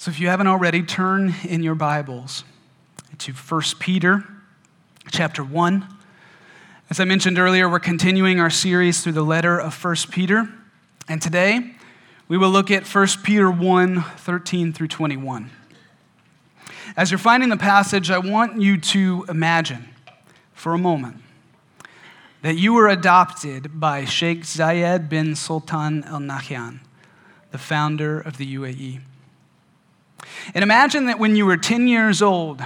So 0.00 0.10
if 0.10 0.18
you 0.18 0.28
haven't 0.28 0.46
already, 0.46 0.82
turn 0.82 1.34
in 1.44 1.62
your 1.62 1.74
Bibles 1.74 2.44
to 3.18 3.32
1 3.32 3.62
Peter 3.80 4.24
chapter 5.10 5.44
1. 5.44 5.86
As 6.88 7.00
I 7.00 7.04
mentioned 7.04 7.38
earlier, 7.38 7.68
we're 7.68 7.80
continuing 7.80 8.40
our 8.40 8.48
series 8.48 9.02
through 9.02 9.12
the 9.12 9.22
letter 9.22 9.60
of 9.60 9.74
1 9.84 9.96
Peter. 10.10 10.48
And 11.06 11.20
today, 11.20 11.74
we 12.28 12.38
will 12.38 12.48
look 12.48 12.70
at 12.70 12.86
1 12.86 13.08
Peter 13.22 13.50
1 13.50 14.00
13 14.00 14.72
through 14.72 14.88
21. 14.88 15.50
As 16.96 17.10
you're 17.10 17.18
finding 17.18 17.50
the 17.50 17.58
passage, 17.58 18.10
I 18.10 18.16
want 18.16 18.58
you 18.58 18.78
to 18.80 19.26
imagine 19.28 19.86
for 20.54 20.72
a 20.72 20.78
moment 20.78 21.18
that 22.40 22.54
you 22.54 22.72
were 22.72 22.88
adopted 22.88 23.78
by 23.78 24.06
Sheikh 24.06 24.44
Zayed 24.44 25.10
bin 25.10 25.34
Sultan 25.34 26.04
Al 26.04 26.20
Nahyan, 26.20 26.80
the 27.50 27.58
founder 27.58 28.18
of 28.18 28.38
the 28.38 28.56
UAE. 28.56 29.00
And 30.54 30.62
imagine 30.62 31.06
that 31.06 31.18
when 31.18 31.36
you 31.36 31.46
were 31.46 31.56
10 31.56 31.88
years 31.88 32.22
old, 32.22 32.62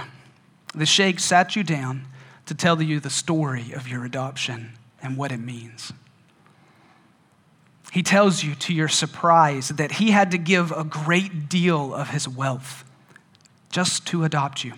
the 0.73 0.85
sheikh 0.85 1.19
sat 1.19 1.55
you 1.55 1.63
down 1.63 2.05
to 2.45 2.53
tell 2.53 2.81
you 2.81 2.99
the 2.99 3.09
story 3.09 3.71
of 3.71 3.87
your 3.87 4.05
adoption 4.05 4.73
and 5.01 5.17
what 5.17 5.31
it 5.31 5.39
means. 5.39 5.93
He 7.91 8.03
tells 8.03 8.43
you 8.43 8.55
to 8.55 8.73
your 8.73 8.89
surprise 8.89 9.69
that 9.69 9.93
he 9.93 10.11
had 10.11 10.31
to 10.31 10.37
give 10.37 10.71
a 10.71 10.83
great 10.83 11.47
deal 11.47 11.93
of 11.93 12.09
his 12.09 12.27
wealth 12.27 12.83
just 13.69 14.05
to 14.07 14.23
adopt 14.25 14.63
you. 14.63 14.73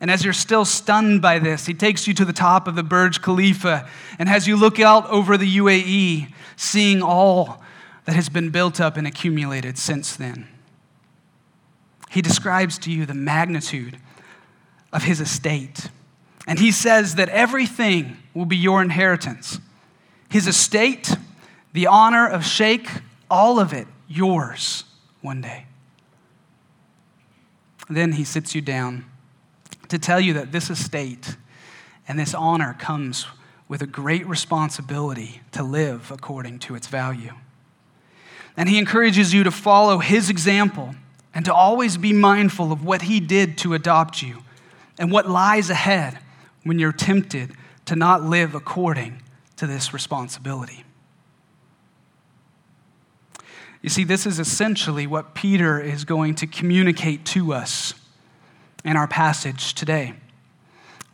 And 0.00 0.10
as 0.10 0.22
you're 0.22 0.34
still 0.34 0.66
stunned 0.66 1.22
by 1.22 1.38
this, 1.38 1.64
he 1.64 1.72
takes 1.72 2.06
you 2.06 2.12
to 2.14 2.24
the 2.24 2.32
top 2.32 2.68
of 2.68 2.74
the 2.74 2.82
Burj 2.82 3.22
Khalifa 3.22 3.88
and 4.18 4.28
has 4.28 4.46
you 4.46 4.56
look 4.56 4.78
out 4.78 5.08
over 5.08 5.38
the 5.38 5.56
UAE, 5.56 6.32
seeing 6.56 7.02
all 7.02 7.62
that 8.04 8.14
has 8.14 8.28
been 8.28 8.50
built 8.50 8.78
up 8.78 8.98
and 8.98 9.06
accumulated 9.06 9.78
since 9.78 10.14
then. 10.14 10.48
He 12.16 12.22
describes 12.22 12.78
to 12.78 12.90
you 12.90 13.04
the 13.04 13.12
magnitude 13.12 13.98
of 14.90 15.02
his 15.02 15.20
estate. 15.20 15.90
And 16.46 16.58
he 16.58 16.72
says 16.72 17.16
that 17.16 17.28
everything 17.28 18.16
will 18.32 18.46
be 18.46 18.56
your 18.56 18.80
inheritance. 18.80 19.60
His 20.30 20.46
estate, 20.46 21.14
the 21.74 21.86
honor 21.86 22.26
of 22.26 22.42
Sheikh, 22.42 22.88
all 23.30 23.60
of 23.60 23.74
it 23.74 23.86
yours 24.08 24.84
one 25.20 25.42
day. 25.42 25.66
Then 27.90 28.12
he 28.12 28.24
sits 28.24 28.54
you 28.54 28.62
down 28.62 29.04
to 29.88 29.98
tell 29.98 30.18
you 30.18 30.32
that 30.32 30.52
this 30.52 30.70
estate 30.70 31.36
and 32.08 32.18
this 32.18 32.32
honor 32.32 32.74
comes 32.78 33.26
with 33.68 33.82
a 33.82 33.86
great 33.86 34.26
responsibility 34.26 35.42
to 35.52 35.62
live 35.62 36.10
according 36.10 36.60
to 36.60 36.76
its 36.76 36.86
value. 36.86 37.34
And 38.56 38.70
he 38.70 38.78
encourages 38.78 39.34
you 39.34 39.44
to 39.44 39.50
follow 39.50 39.98
his 39.98 40.30
example 40.30 40.94
and 41.36 41.44
to 41.44 41.52
always 41.52 41.98
be 41.98 42.14
mindful 42.14 42.72
of 42.72 42.82
what 42.82 43.02
He 43.02 43.20
did 43.20 43.58
to 43.58 43.74
adopt 43.74 44.22
you 44.22 44.42
and 44.98 45.12
what 45.12 45.28
lies 45.28 45.68
ahead 45.68 46.18
when 46.64 46.78
you're 46.78 46.92
tempted 46.92 47.52
to 47.84 47.94
not 47.94 48.22
live 48.22 48.54
according 48.54 49.20
to 49.56 49.66
this 49.66 49.92
responsibility. 49.92 50.82
You 53.82 53.90
see, 53.90 54.02
this 54.02 54.24
is 54.24 54.40
essentially 54.40 55.06
what 55.06 55.34
Peter 55.34 55.78
is 55.78 56.06
going 56.06 56.36
to 56.36 56.46
communicate 56.46 57.26
to 57.26 57.52
us 57.52 57.92
in 58.82 58.96
our 58.96 59.06
passage 59.06 59.74
today. 59.74 60.14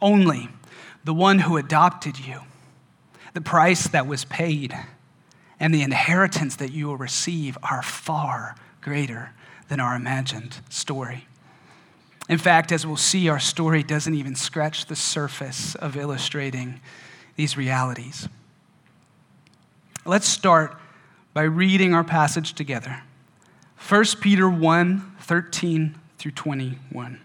Only 0.01 0.49
the 1.03 1.13
one 1.13 1.41
who 1.41 1.57
adopted 1.57 2.21
you, 2.21 2.43
the 3.35 3.41
price 3.41 3.89
that 3.89 4.07
was 4.07 4.25
paid, 4.25 4.73
and 5.59 5.75
the 5.75 5.83
inheritance 5.83 6.55
that 6.57 6.71
you 6.71 6.87
will 6.87 6.97
receive 6.97 7.59
are 7.65 7.83
far 7.83 8.55
greater 8.81 9.33
than 9.73 9.81
our 9.81 9.97
imagined 9.97 10.59
story. 10.69 11.27
In 12.29 12.37
fact, 12.37 12.73
as 12.73 12.87
we'll 12.87 12.99
see, 12.99 13.31
our 13.31 13.41
story 13.41 13.83
doesn't 13.83 14.15
even 14.15 14.35
scratch 14.35 14.85
the 14.85 14.95
surface 14.95 15.75
of 15.77 15.97
illustrating 15.97 16.79
these 17.37 17.57
realities. 17.57 18.29
Let's 20.05 20.29
start 20.29 20.79
by 21.33 21.45
reading 21.45 21.95
our 21.95 22.05
passage 22.05 22.53
together 22.53 23.01
1 23.89 24.05
Peter 24.21 24.47
1 24.47 25.15
13 25.21 25.95
through 26.19 26.33
21. 26.33 27.19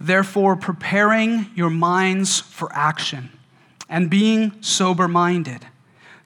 Therefore, 0.00 0.56
preparing 0.56 1.46
your 1.54 1.70
minds 1.70 2.40
for 2.40 2.68
action 2.72 3.30
and 3.88 4.10
being 4.10 4.60
sober 4.60 5.06
minded 5.06 5.68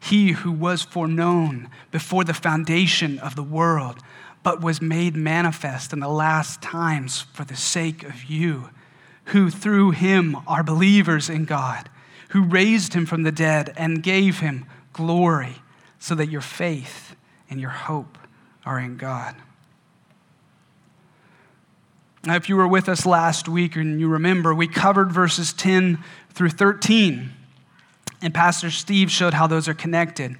He 0.00 0.32
who 0.32 0.50
was 0.50 0.82
foreknown 0.82 1.68
before 1.90 2.24
the 2.24 2.34
foundation 2.34 3.18
of 3.18 3.36
the 3.36 3.42
world, 3.42 3.98
but 4.42 4.62
was 4.62 4.80
made 4.80 5.14
manifest 5.14 5.92
in 5.92 6.00
the 6.00 6.08
last 6.08 6.62
times 6.62 7.20
for 7.34 7.44
the 7.44 7.56
sake 7.56 8.02
of 8.02 8.24
you, 8.24 8.70
who 9.26 9.50
through 9.50 9.90
him 9.90 10.36
are 10.46 10.62
believers 10.62 11.28
in 11.28 11.44
God, 11.44 11.90
who 12.30 12.42
raised 12.42 12.94
him 12.94 13.04
from 13.04 13.22
the 13.22 13.32
dead 13.32 13.72
and 13.76 14.02
gave 14.02 14.40
him 14.40 14.64
glory, 14.94 15.56
so 15.98 16.14
that 16.14 16.30
your 16.30 16.40
faith 16.40 17.14
and 17.50 17.60
your 17.60 17.70
hope 17.70 18.16
are 18.64 18.80
in 18.80 18.96
God. 18.96 19.36
Now, 22.24 22.36
if 22.36 22.48
you 22.48 22.56
were 22.56 22.68
with 22.68 22.88
us 22.88 23.06
last 23.06 23.48
week 23.48 23.76
and 23.76 24.00
you 24.00 24.08
remember, 24.08 24.54
we 24.54 24.68
covered 24.68 25.12
verses 25.12 25.52
10 25.52 26.02
through 26.32 26.50
13. 26.50 27.32
And 28.22 28.34
Pastor 28.34 28.70
Steve 28.70 29.10
showed 29.10 29.34
how 29.34 29.46
those 29.46 29.68
are 29.68 29.74
connected. 29.74 30.36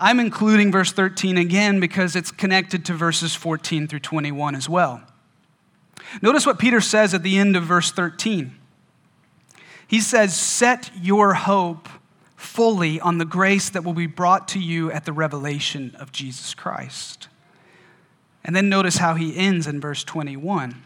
I'm 0.00 0.20
including 0.20 0.70
verse 0.70 0.92
13 0.92 1.36
again 1.36 1.80
because 1.80 2.14
it's 2.14 2.30
connected 2.30 2.84
to 2.86 2.94
verses 2.94 3.34
14 3.34 3.88
through 3.88 4.00
21 4.00 4.54
as 4.54 4.68
well. 4.68 5.02
Notice 6.22 6.46
what 6.46 6.58
Peter 6.58 6.80
says 6.80 7.14
at 7.14 7.22
the 7.22 7.38
end 7.38 7.56
of 7.56 7.64
verse 7.64 7.90
13. 7.90 8.54
He 9.86 10.00
says, 10.00 10.36
Set 10.36 10.90
your 11.00 11.34
hope 11.34 11.88
fully 12.36 13.00
on 13.00 13.18
the 13.18 13.24
grace 13.24 13.68
that 13.70 13.82
will 13.82 13.94
be 13.94 14.06
brought 14.06 14.46
to 14.48 14.60
you 14.60 14.92
at 14.92 15.04
the 15.04 15.12
revelation 15.12 15.96
of 15.98 16.12
Jesus 16.12 16.54
Christ. 16.54 17.28
And 18.44 18.54
then 18.54 18.68
notice 18.68 18.98
how 18.98 19.14
he 19.14 19.36
ends 19.36 19.66
in 19.66 19.80
verse 19.80 20.04
21. 20.04 20.82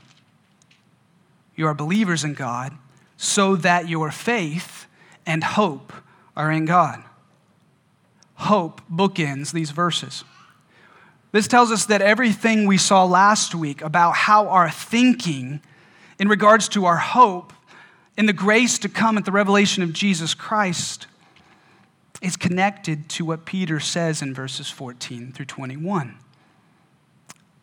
You 1.55 1.67
are 1.67 1.75
believers 1.75 2.25
in 2.25 2.35
God, 2.35 2.73
so 3.17 3.55
that 3.57 3.89
your 3.89 4.11
faith 4.11 4.87
and 5.27 5.45
hope 5.45 5.93
are 6.37 6.51
in 6.51 6.65
God. 6.65 7.03
Hope 8.35 8.81
bookends 8.91 9.53
these 9.53 9.71
verses. 9.71 10.25
This 11.33 11.49
tells 11.49 11.71
us 11.71 11.87
that 11.87 12.03
everything 12.03 12.67
we 12.67 12.77
saw 12.77 13.05
last 13.05 13.55
week 13.55 13.81
about 13.83 14.15
how 14.15 14.49
our 14.49 14.71
thinking 14.71 15.61
in 16.19 16.29
regards 16.29 16.69
to 16.71 16.85
our 16.85 16.99
hope 16.99 17.53
in 18.17 18.27
the 18.27 18.33
grace 18.33 18.79
to 18.81 18.89
come 18.89 19.17
at 19.17 19.25
the 19.25 19.33
revelation 19.33 19.83
of 19.83 19.93
Jesus 19.93 20.35
Christ 20.35 21.07
is 22.21 22.37
connected 22.37 23.09
to 23.09 23.25
what 23.25 23.47
Peter 23.47 23.81
says 23.81 24.23
in 24.23 24.35
verses 24.35 24.69
14 24.69 25.33
through 25.33 25.47
21. 25.47 26.17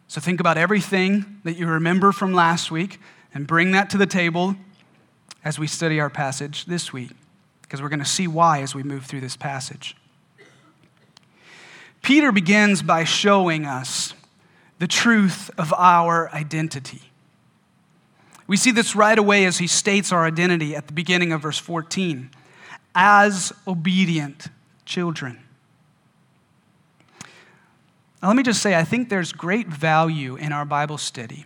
So 0.08 0.20
think 0.20 0.40
about 0.40 0.58
everything 0.58 1.40
that 1.44 1.56
you 1.56 1.68
remember 1.68 2.12
from 2.12 2.34
last 2.34 2.72
week 2.72 3.00
and 3.34 3.46
bring 3.46 3.72
that 3.72 3.92
to 3.92 3.98
the 3.98 4.08
table 4.08 4.56
as 5.44 5.60
we 5.60 5.68
study 5.68 6.00
our 6.00 6.10
passage 6.10 6.66
this 6.66 6.92
week 6.92 7.12
because 7.70 7.84
we're 7.84 7.90
going 7.90 8.00
to 8.00 8.06
see 8.06 8.28
why 8.28 8.64
as 8.64 8.74
we 8.74 8.82
move 8.82 9.06
through 9.06 9.22
this 9.22 9.38
passage. 9.38 9.96
Peter 12.02 12.32
begins 12.32 12.82
by 12.82 13.04
showing 13.04 13.64
us 13.64 14.16
the 14.80 14.88
truth 14.88 15.52
of 15.56 15.72
our 15.78 16.32
identity. 16.34 17.04
We 18.48 18.58
see 18.58 18.72
this 18.72 18.96
right 18.96 19.20
away 19.20 19.46
as 19.46 19.60
he 19.60 19.68
states 19.68 20.12
our 20.12 20.26
identity 20.26 20.76
at 20.76 20.88
the 20.88 20.94
beginning 20.94 21.32
of 21.32 21.42
verse 21.44 21.60
14 21.60 22.32
as 22.96 23.54
obedient 23.68 24.48
children. 24.86 25.38
Now, 28.24 28.30
let 28.30 28.38
me 28.38 28.42
just 28.42 28.64
say, 28.64 28.76
I 28.76 28.84
think 28.84 29.10
there's 29.10 29.32
great 29.32 29.68
value 29.68 30.36
in 30.38 30.52
our 30.52 30.66
Bible 30.66 30.98
study 30.98 31.46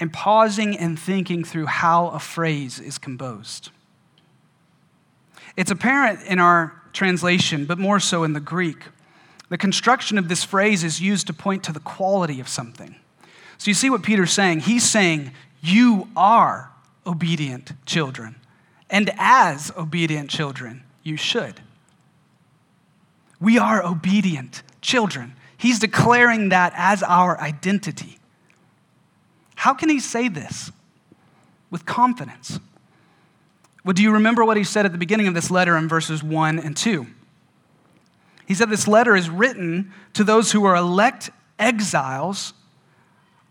in 0.00 0.10
pausing 0.10 0.76
and 0.76 0.98
thinking 0.98 1.44
through 1.44 1.66
how 1.66 2.08
a 2.08 2.18
phrase 2.18 2.80
is 2.80 2.98
composed. 2.98 3.70
It's 5.56 5.70
apparent 5.70 6.22
in 6.26 6.38
our 6.38 6.80
translation, 6.92 7.64
but 7.64 7.78
more 7.78 8.00
so 8.00 8.24
in 8.24 8.32
the 8.32 8.40
Greek. 8.40 8.84
The 9.48 9.58
construction 9.58 10.16
of 10.18 10.28
this 10.28 10.44
phrase 10.44 10.84
is 10.84 11.00
used 11.00 11.26
to 11.26 11.32
point 11.32 11.64
to 11.64 11.72
the 11.72 11.80
quality 11.80 12.40
of 12.40 12.48
something. 12.48 12.94
So 13.58 13.70
you 13.70 13.74
see 13.74 13.90
what 13.90 14.02
Peter's 14.02 14.32
saying? 14.32 14.60
He's 14.60 14.88
saying, 14.88 15.32
You 15.60 16.08
are 16.16 16.70
obedient 17.06 17.72
children. 17.84 18.36
And 18.88 19.10
as 19.18 19.72
obedient 19.76 20.30
children, 20.30 20.82
you 21.02 21.16
should. 21.16 21.60
We 23.40 23.58
are 23.58 23.84
obedient 23.84 24.62
children. 24.80 25.34
He's 25.56 25.78
declaring 25.78 26.48
that 26.50 26.72
as 26.76 27.02
our 27.02 27.40
identity. 27.40 28.18
How 29.56 29.74
can 29.74 29.88
he 29.88 30.00
say 30.00 30.28
this 30.28 30.72
with 31.70 31.84
confidence? 31.84 32.58
Well, 33.84 33.94
do 33.94 34.02
you 34.02 34.12
remember 34.12 34.44
what 34.44 34.56
he 34.56 34.64
said 34.64 34.84
at 34.84 34.92
the 34.92 34.98
beginning 34.98 35.26
of 35.26 35.34
this 35.34 35.50
letter 35.50 35.76
in 35.76 35.88
verses 35.88 36.22
1 36.22 36.58
and 36.58 36.76
2? 36.76 37.06
He 38.46 38.54
said 38.54 38.68
this 38.68 38.88
letter 38.88 39.16
is 39.16 39.30
written 39.30 39.92
to 40.14 40.24
those 40.24 40.52
who 40.52 40.64
are 40.64 40.74
elect 40.74 41.30
exiles 41.58 42.52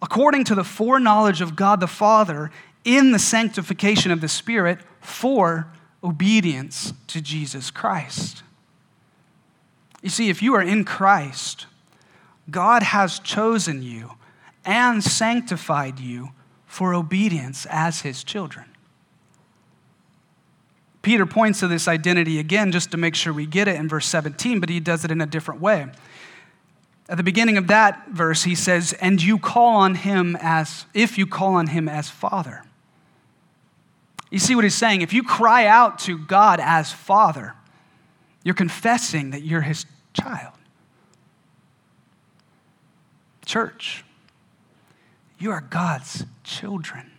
according 0.01 0.43
to 0.45 0.55
the 0.55 0.63
foreknowledge 0.63 1.41
of 1.41 1.55
God 1.55 1.79
the 1.79 1.87
Father 1.87 2.51
in 2.83 3.11
the 3.11 3.19
sanctification 3.19 4.11
of 4.11 4.21
the 4.21 4.27
Spirit 4.27 4.79
for 5.01 5.67
obedience 6.03 6.93
to 7.07 7.21
Jesus 7.21 7.71
Christ. 7.71 8.43
You 10.01 10.09
see, 10.09 10.29
if 10.29 10.41
you 10.41 10.53
are 10.55 10.61
in 10.61 10.85
Christ, 10.85 11.65
God 12.49 12.83
has 12.83 13.19
chosen 13.19 13.83
you 13.83 14.11
and 14.63 15.03
sanctified 15.03 15.99
you 15.99 16.29
for 16.65 16.93
obedience 16.93 17.65
as 17.69 18.01
his 18.01 18.23
children. 18.23 18.65
Peter 21.01 21.25
points 21.25 21.59
to 21.61 21.67
this 21.67 21.87
identity 21.87 22.39
again 22.39 22.71
just 22.71 22.91
to 22.91 22.97
make 22.97 23.15
sure 23.15 23.31
we 23.31 23.45
get 23.45 23.67
it 23.67 23.75
in 23.75 23.87
verse 23.87 24.05
17, 24.07 24.59
but 24.59 24.69
he 24.69 24.79
does 24.79 25.05
it 25.05 25.11
in 25.11 25.21
a 25.21 25.25
different 25.25 25.61
way. 25.61 25.87
At 27.07 27.17
the 27.17 27.23
beginning 27.23 27.57
of 27.57 27.67
that 27.67 28.09
verse, 28.09 28.43
he 28.43 28.53
says, 28.53 28.93
And 28.93 29.21
you 29.21 29.39
call 29.39 29.77
on 29.77 29.95
him 29.95 30.37
as, 30.39 30.85
if 30.93 31.17
you 31.17 31.25
call 31.25 31.55
on 31.55 31.67
him 31.67 31.87
as 31.87 32.09
Father. 32.09 32.63
You 34.29 34.37
see 34.37 34.53
what 34.53 34.63
he's 34.63 34.75
saying? 34.75 35.01
If 35.01 35.13
you 35.13 35.23
cry 35.23 35.65
out 35.65 35.99
to 35.99 36.17
God 36.17 36.59
as 36.61 36.91
Father, 36.91 37.55
you're 38.43 38.53
confessing 38.53 39.31
that 39.31 39.41
you're 39.41 39.61
his 39.61 39.85
child. 40.13 40.53
Church, 43.45 44.03
you 45.39 45.49
are 45.49 45.61
God's 45.61 46.25
children. 46.43 47.09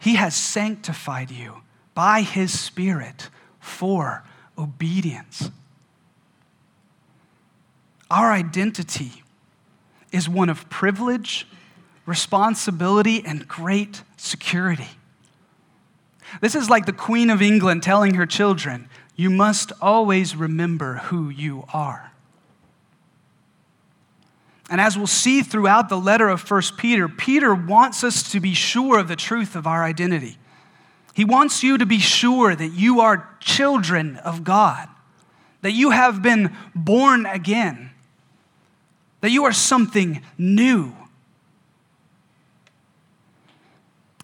He 0.00 0.14
has 0.14 0.34
sanctified 0.34 1.30
you 1.30 1.62
by 1.94 2.22
His 2.22 2.58
Spirit 2.58 3.28
for 3.60 4.24
obedience. 4.58 5.50
Our 8.10 8.32
identity 8.32 9.22
is 10.10 10.28
one 10.28 10.48
of 10.48 10.68
privilege, 10.70 11.46
responsibility, 12.06 13.22
and 13.24 13.46
great 13.46 14.02
security. 14.16 14.88
This 16.40 16.54
is 16.54 16.70
like 16.70 16.86
the 16.86 16.92
Queen 16.92 17.28
of 17.28 17.42
England 17.42 17.82
telling 17.82 18.14
her 18.14 18.26
children, 18.26 18.88
You 19.14 19.28
must 19.30 19.70
always 19.82 20.34
remember 20.34 20.94
who 20.94 21.28
you 21.28 21.66
are. 21.74 22.09
And 24.70 24.80
as 24.80 24.96
we'll 24.96 25.08
see 25.08 25.42
throughout 25.42 25.88
the 25.88 25.98
letter 25.98 26.28
of 26.28 26.48
1 26.48 26.62
Peter, 26.78 27.08
Peter 27.08 27.52
wants 27.52 28.04
us 28.04 28.30
to 28.30 28.38
be 28.38 28.54
sure 28.54 29.00
of 29.00 29.08
the 29.08 29.16
truth 29.16 29.56
of 29.56 29.66
our 29.66 29.82
identity. 29.82 30.38
He 31.12 31.24
wants 31.24 31.64
you 31.64 31.76
to 31.76 31.84
be 31.84 31.98
sure 31.98 32.54
that 32.54 32.68
you 32.68 33.00
are 33.00 33.28
children 33.40 34.16
of 34.18 34.44
God, 34.44 34.88
that 35.62 35.72
you 35.72 35.90
have 35.90 36.22
been 36.22 36.56
born 36.72 37.26
again, 37.26 37.90
that 39.22 39.32
you 39.32 39.44
are 39.44 39.52
something 39.52 40.22
new. 40.38 40.94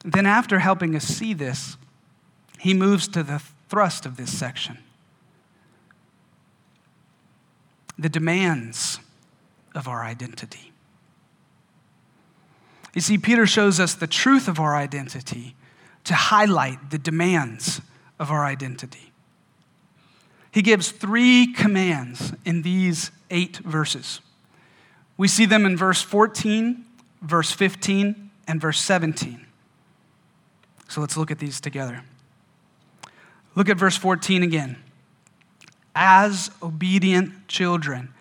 Then, 0.05 0.27
after 0.27 0.61
helping 0.61 0.95
us 0.95 1.05
see 1.05 1.35
this, 1.35 1.77
he 2.61 2.73
moves 2.73 3.09
to 3.09 3.25
the 3.25 3.43
thrust 3.69 4.07
of 4.07 4.17
this 4.17 4.37
section 4.37 4.79
the 7.99 8.09
demands 8.09 9.01
of 9.77 9.87
our 9.87 10.03
identity. 10.03 10.73
You 12.95 13.03
see, 13.03 13.19
Peter 13.19 13.47
shows 13.47 13.79
us 13.79 13.95
the 13.95 14.07
truth 14.07 14.49
of 14.49 14.59
our 14.59 14.75
identity 14.75 15.55
to 16.05 16.15
highlight 16.15 16.91
the 16.91 16.99
demands 16.99 17.83
of 18.19 18.31
our 18.31 18.45
identity. 18.45 19.13
He 20.51 20.63
gives 20.63 20.91
three 20.91 21.53
commands 21.53 22.33
in 22.47 22.63
these 22.63 23.11
eight 23.31 23.59
verses. 23.59 24.21
We 25.19 25.29
see 25.29 25.45
them 25.45 25.67
in 25.67 25.77
verse 25.77 26.01
14, 26.01 26.85
verse 27.21 27.53
15, 27.53 28.31
and 28.49 28.61
verse 28.61 28.81
17. 28.81 29.45
So 30.89 31.03
let's 31.03 31.17
look 31.17 31.31
at 31.31 31.39
these 31.39 31.61
together. 31.61 32.03
Look 33.55 33.69
at 33.69 33.77
verse 33.77 33.97
14 33.97 34.43
again. 34.43 34.77
As 35.95 36.51
obedient 36.63 37.49
children, 37.49 38.15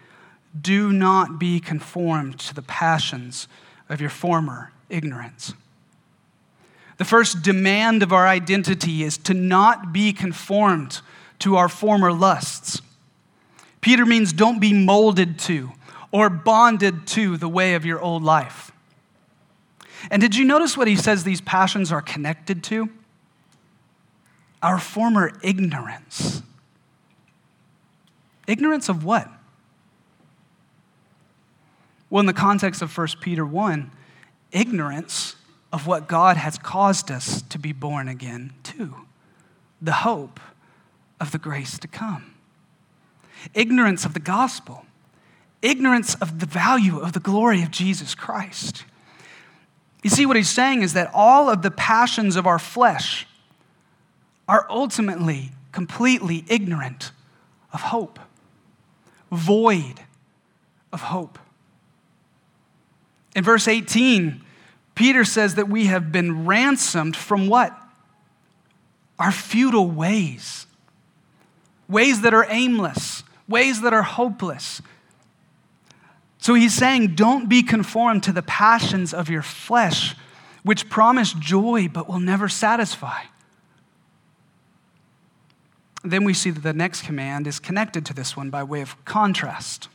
do 0.59 0.91
not 0.91 1.39
be 1.39 1.59
conformed 1.59 2.39
to 2.39 2.53
the 2.53 2.61
passions 2.61 3.47
of 3.89 3.99
your 3.99 4.09
former 4.09 4.71
ignorance. 4.89 5.53
The 6.97 7.05
first 7.05 7.41
demand 7.41 8.03
of 8.03 8.13
our 8.13 8.27
identity 8.27 9.03
is 9.03 9.17
to 9.19 9.33
not 9.33 9.91
be 9.91 10.13
conformed 10.13 11.01
to 11.39 11.57
our 11.57 11.67
former 11.67 12.13
lusts. 12.13 12.81
Peter 13.81 14.05
means 14.05 14.31
don't 14.31 14.59
be 14.59 14.73
molded 14.73 15.37
to 15.39 15.71
or 16.11 16.29
bonded 16.29 17.05
to 17.07 17.35
the 17.37 17.49
way 17.49 17.73
of 17.75 17.85
your 17.85 17.99
old 17.99 18.23
life. 18.23 18.71
And 20.09 20.21
did 20.21 20.35
you 20.35 20.45
notice 20.45 20.77
what 20.77 20.87
he 20.87 20.95
says 20.95 21.23
these 21.23 21.41
passions 21.41 21.91
are 21.91 22.01
connected 22.01 22.63
to? 22.65 22.89
Our 24.61 24.79
former 24.79 25.33
ignorance. 25.43 26.41
Ignorance 28.47 28.87
of 28.87 29.03
what? 29.03 29.29
Well, 32.09 32.19
in 32.19 32.25
the 32.25 32.33
context 32.33 32.81
of 32.81 32.95
1 32.95 33.07
Peter 33.21 33.45
1, 33.45 33.91
ignorance 34.51 35.35
of 35.73 35.87
what 35.87 36.07
God 36.07 36.37
has 36.37 36.57
caused 36.57 37.11
us 37.11 37.41
to 37.43 37.59
be 37.59 37.73
born 37.73 38.07
again 38.07 38.53
to, 38.63 38.95
the 39.81 39.91
hope 39.91 40.39
of 41.19 41.31
the 41.31 41.37
grace 41.37 41.77
to 41.79 41.87
come. 41.87 42.33
Ignorance 43.53 44.05
of 44.05 44.13
the 44.13 44.19
gospel, 44.19 44.85
ignorance 45.61 46.15
of 46.15 46.39
the 46.39 46.45
value 46.45 46.99
of 46.99 47.13
the 47.13 47.19
glory 47.19 47.61
of 47.61 47.71
Jesus 47.71 48.15
Christ. 48.15 48.85
You 50.03 50.09
see, 50.09 50.25
what 50.25 50.35
he's 50.35 50.49
saying 50.49 50.83
is 50.83 50.93
that 50.93 51.09
all 51.13 51.49
of 51.49 51.61
the 51.63 51.71
passions 51.71 52.35
of 52.35 52.45
our 52.45 52.59
flesh 52.59 53.27
are 54.47 54.67
ultimately 54.69 55.51
completely 55.71 56.45
ignorant 56.47 57.11
of 57.73 57.81
hope, 57.81 58.19
void 59.31 60.01
of 60.93 61.01
hope. 61.01 61.39
In 63.35 63.43
verse 63.43 63.67
18, 63.67 64.41
Peter 64.95 65.25
says 65.25 65.55
that 65.55 65.67
we 65.67 65.85
have 65.87 66.11
been 66.11 66.45
ransomed 66.45 67.15
from 67.15 67.47
what? 67.47 67.77
Our 69.19 69.31
futile 69.31 69.91
ways. 69.91 70.65
Ways 71.89 72.21
that 72.21 72.33
are 72.33 72.47
aimless, 72.49 73.23
ways 73.47 73.81
that 73.81 73.93
are 73.93 74.01
hopeless. 74.01 74.81
So 76.39 76.53
he's 76.53 76.73
saying, 76.73 77.15
don't 77.15 77.49
be 77.49 77.61
conformed 77.61 78.23
to 78.23 78.31
the 78.31 78.41
passions 78.41 79.13
of 79.13 79.29
your 79.29 79.41
flesh, 79.41 80.15
which 80.63 80.89
promise 80.89 81.33
joy 81.33 81.89
but 81.91 82.07
will 82.07 82.19
never 82.19 82.47
satisfy. 82.47 83.23
Then 86.03 86.23
we 86.23 86.33
see 86.33 86.51
that 86.51 86.61
the 86.61 86.73
next 86.73 87.03
command 87.03 87.47
is 87.47 87.59
connected 87.59 88.05
to 88.05 88.13
this 88.13 88.37
one 88.37 88.49
by 88.49 88.63
way 88.63 88.81
of 88.81 89.03
contrast 89.05 89.89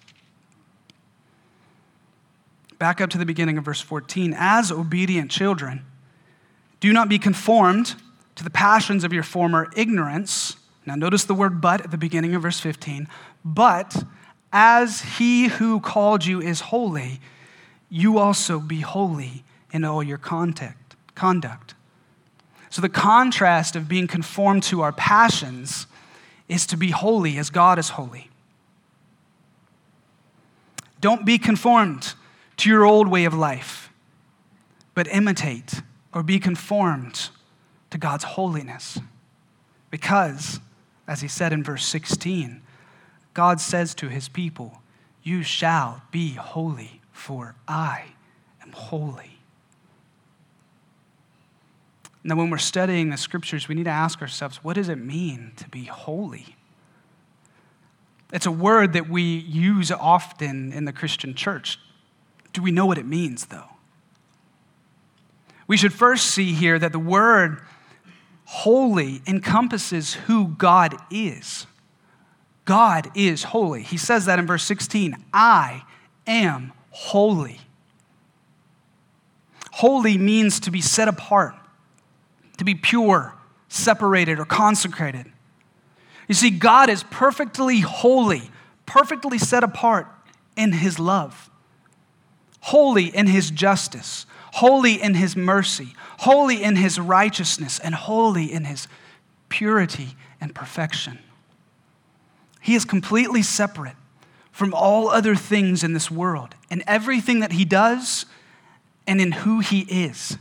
back 2.80 2.98
up 3.02 3.10
to 3.10 3.18
the 3.18 3.26
beginning 3.26 3.58
of 3.58 3.64
verse 3.64 3.82
14. 3.82 4.34
As 4.36 4.72
obedient 4.72 5.30
children, 5.30 5.84
do 6.80 6.94
not 6.94 7.10
be 7.10 7.18
conformed 7.18 7.94
to 8.36 8.42
the 8.42 8.48
passions 8.50 9.04
of 9.04 9.12
your 9.12 9.22
former 9.22 9.70
ignorance. 9.76 10.56
Now, 10.86 10.94
notice 10.94 11.24
the 11.24 11.34
word 11.34 11.60
but 11.60 11.82
at 11.82 11.90
the 11.90 11.98
beginning 11.98 12.34
of 12.34 12.40
verse 12.40 12.58
15. 12.58 13.06
But 13.44 14.02
as 14.50 15.02
he 15.18 15.48
who 15.48 15.78
called 15.78 16.24
you 16.24 16.40
is 16.40 16.60
holy, 16.60 17.20
you 17.90 18.18
also 18.18 18.58
be 18.58 18.80
holy 18.80 19.44
in 19.72 19.84
all 19.84 20.02
your 20.02 20.18
contact, 20.18 20.96
conduct. 21.14 21.74
So, 22.70 22.80
the 22.80 22.88
contrast 22.88 23.76
of 23.76 23.88
being 23.88 24.06
conformed 24.06 24.62
to 24.64 24.80
our 24.80 24.92
passions 24.92 25.86
is 26.48 26.66
to 26.68 26.78
be 26.78 26.90
holy 26.90 27.36
as 27.36 27.50
God 27.50 27.78
is 27.78 27.90
holy. 27.90 28.30
Don't 31.02 31.26
be 31.26 31.36
conformed 31.36 32.14
to 32.60 32.68
your 32.68 32.84
old 32.84 33.08
way 33.08 33.24
of 33.24 33.32
life, 33.32 33.90
but 34.94 35.08
imitate 35.08 35.82
or 36.12 36.22
be 36.22 36.38
conformed 36.38 37.30
to 37.88 37.96
God's 37.96 38.24
holiness. 38.24 38.98
Because, 39.90 40.60
as 41.08 41.22
he 41.22 41.28
said 41.28 41.52
in 41.52 41.64
verse 41.64 41.84
16, 41.86 42.60
God 43.32 43.60
says 43.60 43.94
to 43.96 44.08
his 44.08 44.28
people, 44.28 44.82
You 45.22 45.42
shall 45.42 46.02
be 46.10 46.32
holy, 46.34 47.00
for 47.12 47.54
I 47.66 48.04
am 48.62 48.72
holy. 48.72 49.38
Now, 52.22 52.36
when 52.36 52.50
we're 52.50 52.58
studying 52.58 53.08
the 53.08 53.16
scriptures, 53.16 53.68
we 53.68 53.74
need 53.74 53.84
to 53.84 53.90
ask 53.90 54.20
ourselves 54.20 54.62
what 54.62 54.74
does 54.74 54.90
it 54.90 54.96
mean 54.96 55.52
to 55.56 55.68
be 55.70 55.84
holy? 55.84 56.56
It's 58.32 58.46
a 58.46 58.52
word 58.52 58.92
that 58.92 59.08
we 59.08 59.22
use 59.22 59.90
often 59.90 60.72
in 60.72 60.84
the 60.84 60.92
Christian 60.92 61.34
church. 61.34 61.78
Do 62.52 62.62
we 62.62 62.70
know 62.70 62.86
what 62.86 62.98
it 62.98 63.06
means, 63.06 63.46
though? 63.46 63.68
We 65.66 65.76
should 65.76 65.92
first 65.92 66.26
see 66.26 66.52
here 66.52 66.78
that 66.78 66.92
the 66.92 66.98
word 66.98 67.60
holy 68.44 69.22
encompasses 69.26 70.14
who 70.14 70.48
God 70.48 70.96
is. 71.10 71.66
God 72.64 73.10
is 73.14 73.44
holy. 73.44 73.82
He 73.82 73.96
says 73.96 74.26
that 74.26 74.38
in 74.38 74.46
verse 74.46 74.64
16 74.64 75.16
I 75.32 75.82
am 76.26 76.72
holy. 76.90 77.60
Holy 79.72 80.18
means 80.18 80.60
to 80.60 80.70
be 80.70 80.80
set 80.80 81.08
apart, 81.08 81.54
to 82.58 82.64
be 82.64 82.74
pure, 82.74 83.34
separated, 83.68 84.38
or 84.38 84.44
consecrated. 84.44 85.26
You 86.28 86.34
see, 86.34 86.50
God 86.50 86.90
is 86.90 87.02
perfectly 87.04 87.80
holy, 87.80 88.50
perfectly 88.86 89.38
set 89.38 89.64
apart 89.64 90.06
in 90.56 90.72
His 90.72 90.98
love, 90.98 91.49
holy 92.60 93.06
in 93.06 93.26
His 93.26 93.50
justice, 93.50 94.26
holy 94.54 95.00
in 95.00 95.14
His 95.14 95.36
mercy, 95.36 95.94
holy 96.18 96.62
in 96.62 96.76
His 96.76 96.98
righteousness, 96.98 97.78
and 97.78 97.94
holy 97.94 98.52
in 98.52 98.64
His 98.64 98.88
purity 99.48 100.16
and 100.40 100.54
perfection. 100.54 101.18
He 102.60 102.74
is 102.74 102.84
completely 102.84 103.42
separate 103.42 103.96
from 104.52 104.74
all 104.74 105.08
other 105.08 105.34
things 105.34 105.82
in 105.82 105.94
this 105.94 106.10
world 106.10 106.54
and 106.70 106.82
everything 106.86 107.40
that 107.40 107.52
He 107.52 107.64
does 107.64 108.26
and 109.06 109.20
in 109.20 109.32
who 109.32 109.60
He 109.60 109.80
is. 109.80 110.36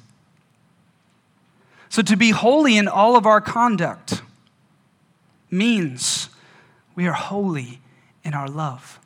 So, 1.90 2.04
to 2.04 2.16
be 2.16 2.30
holy 2.30 2.78
in 2.78 2.88
all 2.88 3.16
of 3.16 3.26
our 3.26 3.42
conduct 3.42 4.22
means 5.50 6.30
we 6.94 7.08
are 7.08 7.14
holy 7.14 7.82
in 8.24 8.36
our 8.36 8.48
love. 8.48 9.00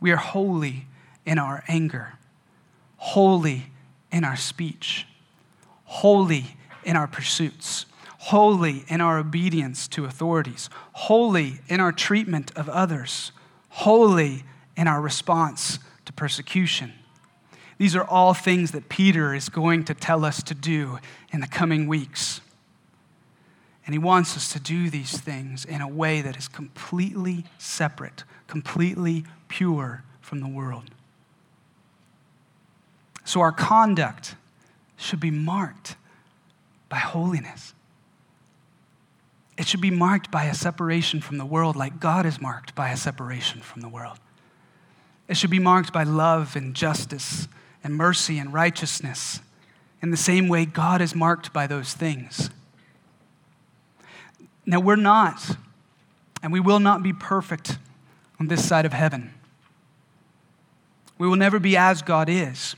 We 0.00 0.10
are 0.10 0.16
holy 0.16 0.86
in 1.28 1.38
our 1.38 1.62
anger, 1.68 2.14
holy 2.96 3.66
in 4.10 4.24
our 4.24 4.34
speech, 4.34 5.06
holy 5.84 6.56
in 6.84 6.96
our 6.96 7.06
pursuits, 7.06 7.84
holy 8.20 8.86
in 8.88 9.02
our 9.02 9.18
obedience 9.18 9.86
to 9.88 10.06
authorities, 10.06 10.70
holy 10.92 11.60
in 11.68 11.80
our 11.80 11.92
treatment 11.92 12.50
of 12.56 12.66
others, 12.70 13.30
holy 13.68 14.42
in 14.74 14.88
our 14.88 15.02
response 15.02 15.78
to 16.06 16.14
persecution. 16.14 16.94
These 17.76 17.94
are 17.94 18.04
all 18.04 18.32
things 18.32 18.70
that 18.70 18.88
Peter 18.88 19.34
is 19.34 19.50
going 19.50 19.84
to 19.84 19.92
tell 19.92 20.24
us 20.24 20.42
to 20.44 20.54
do 20.54 20.98
in 21.30 21.40
the 21.40 21.46
coming 21.46 21.86
weeks. 21.86 22.40
And 23.84 23.94
he 23.94 23.98
wants 23.98 24.34
us 24.34 24.50
to 24.54 24.60
do 24.60 24.88
these 24.88 25.20
things 25.20 25.66
in 25.66 25.82
a 25.82 25.88
way 25.88 26.22
that 26.22 26.38
is 26.38 26.48
completely 26.48 27.44
separate, 27.58 28.24
completely 28.46 29.24
pure 29.48 30.04
from 30.22 30.40
the 30.40 30.48
world. 30.48 30.90
So 33.28 33.42
our 33.42 33.52
conduct 33.52 34.36
should 34.96 35.20
be 35.20 35.30
marked 35.30 35.96
by 36.88 36.96
holiness. 36.96 37.74
It 39.58 39.66
should 39.66 39.82
be 39.82 39.90
marked 39.90 40.30
by 40.30 40.44
a 40.44 40.54
separation 40.54 41.20
from 41.20 41.36
the 41.36 41.44
world, 41.44 41.76
like 41.76 42.00
God 42.00 42.24
is 42.24 42.40
marked 42.40 42.74
by 42.74 42.88
a 42.88 42.96
separation 42.96 43.60
from 43.60 43.82
the 43.82 43.88
world. 43.90 44.18
It 45.28 45.36
should 45.36 45.50
be 45.50 45.58
marked 45.58 45.92
by 45.92 46.04
love 46.04 46.56
and 46.56 46.74
justice 46.74 47.48
and 47.84 47.94
mercy 47.94 48.38
and 48.38 48.50
righteousness 48.50 49.40
in 50.00 50.10
the 50.10 50.16
same 50.16 50.48
way 50.48 50.64
God 50.64 51.02
is 51.02 51.14
marked 51.14 51.52
by 51.52 51.66
those 51.66 51.92
things. 51.92 52.48
Now, 54.64 54.80
we're 54.80 54.96
not, 54.96 55.58
and 56.42 56.50
we 56.50 56.60
will 56.60 56.80
not 56.80 57.02
be 57.02 57.12
perfect 57.12 57.76
on 58.40 58.48
this 58.48 58.66
side 58.66 58.86
of 58.86 58.94
heaven. 58.94 59.34
We 61.18 61.28
will 61.28 61.36
never 61.36 61.58
be 61.58 61.76
as 61.76 62.00
God 62.00 62.30
is. 62.30 62.74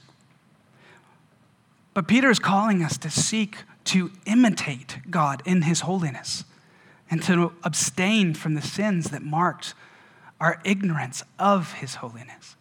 But 1.94 2.06
Peter 2.06 2.30
is 2.30 2.38
calling 2.38 2.82
us 2.82 2.96
to 2.98 3.10
seek 3.10 3.64
to 3.84 4.10
imitate 4.26 4.98
God 5.10 5.42
in 5.44 5.62
his 5.62 5.80
holiness 5.80 6.44
and 7.10 7.22
to 7.24 7.52
abstain 7.64 8.34
from 8.34 8.54
the 8.54 8.62
sins 8.62 9.10
that 9.10 9.22
marked 9.22 9.74
our 10.40 10.60
ignorance 10.64 11.22
of 11.38 11.74
his 11.74 11.96
holiness 11.96 12.56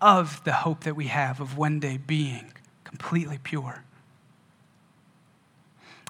of 0.00 0.44
the 0.44 0.52
hope 0.52 0.84
that 0.84 0.94
we 0.94 1.06
have 1.06 1.40
of 1.40 1.56
one 1.56 1.80
day 1.80 1.96
being 1.96 2.52
completely 2.84 3.38
pure. 3.42 3.84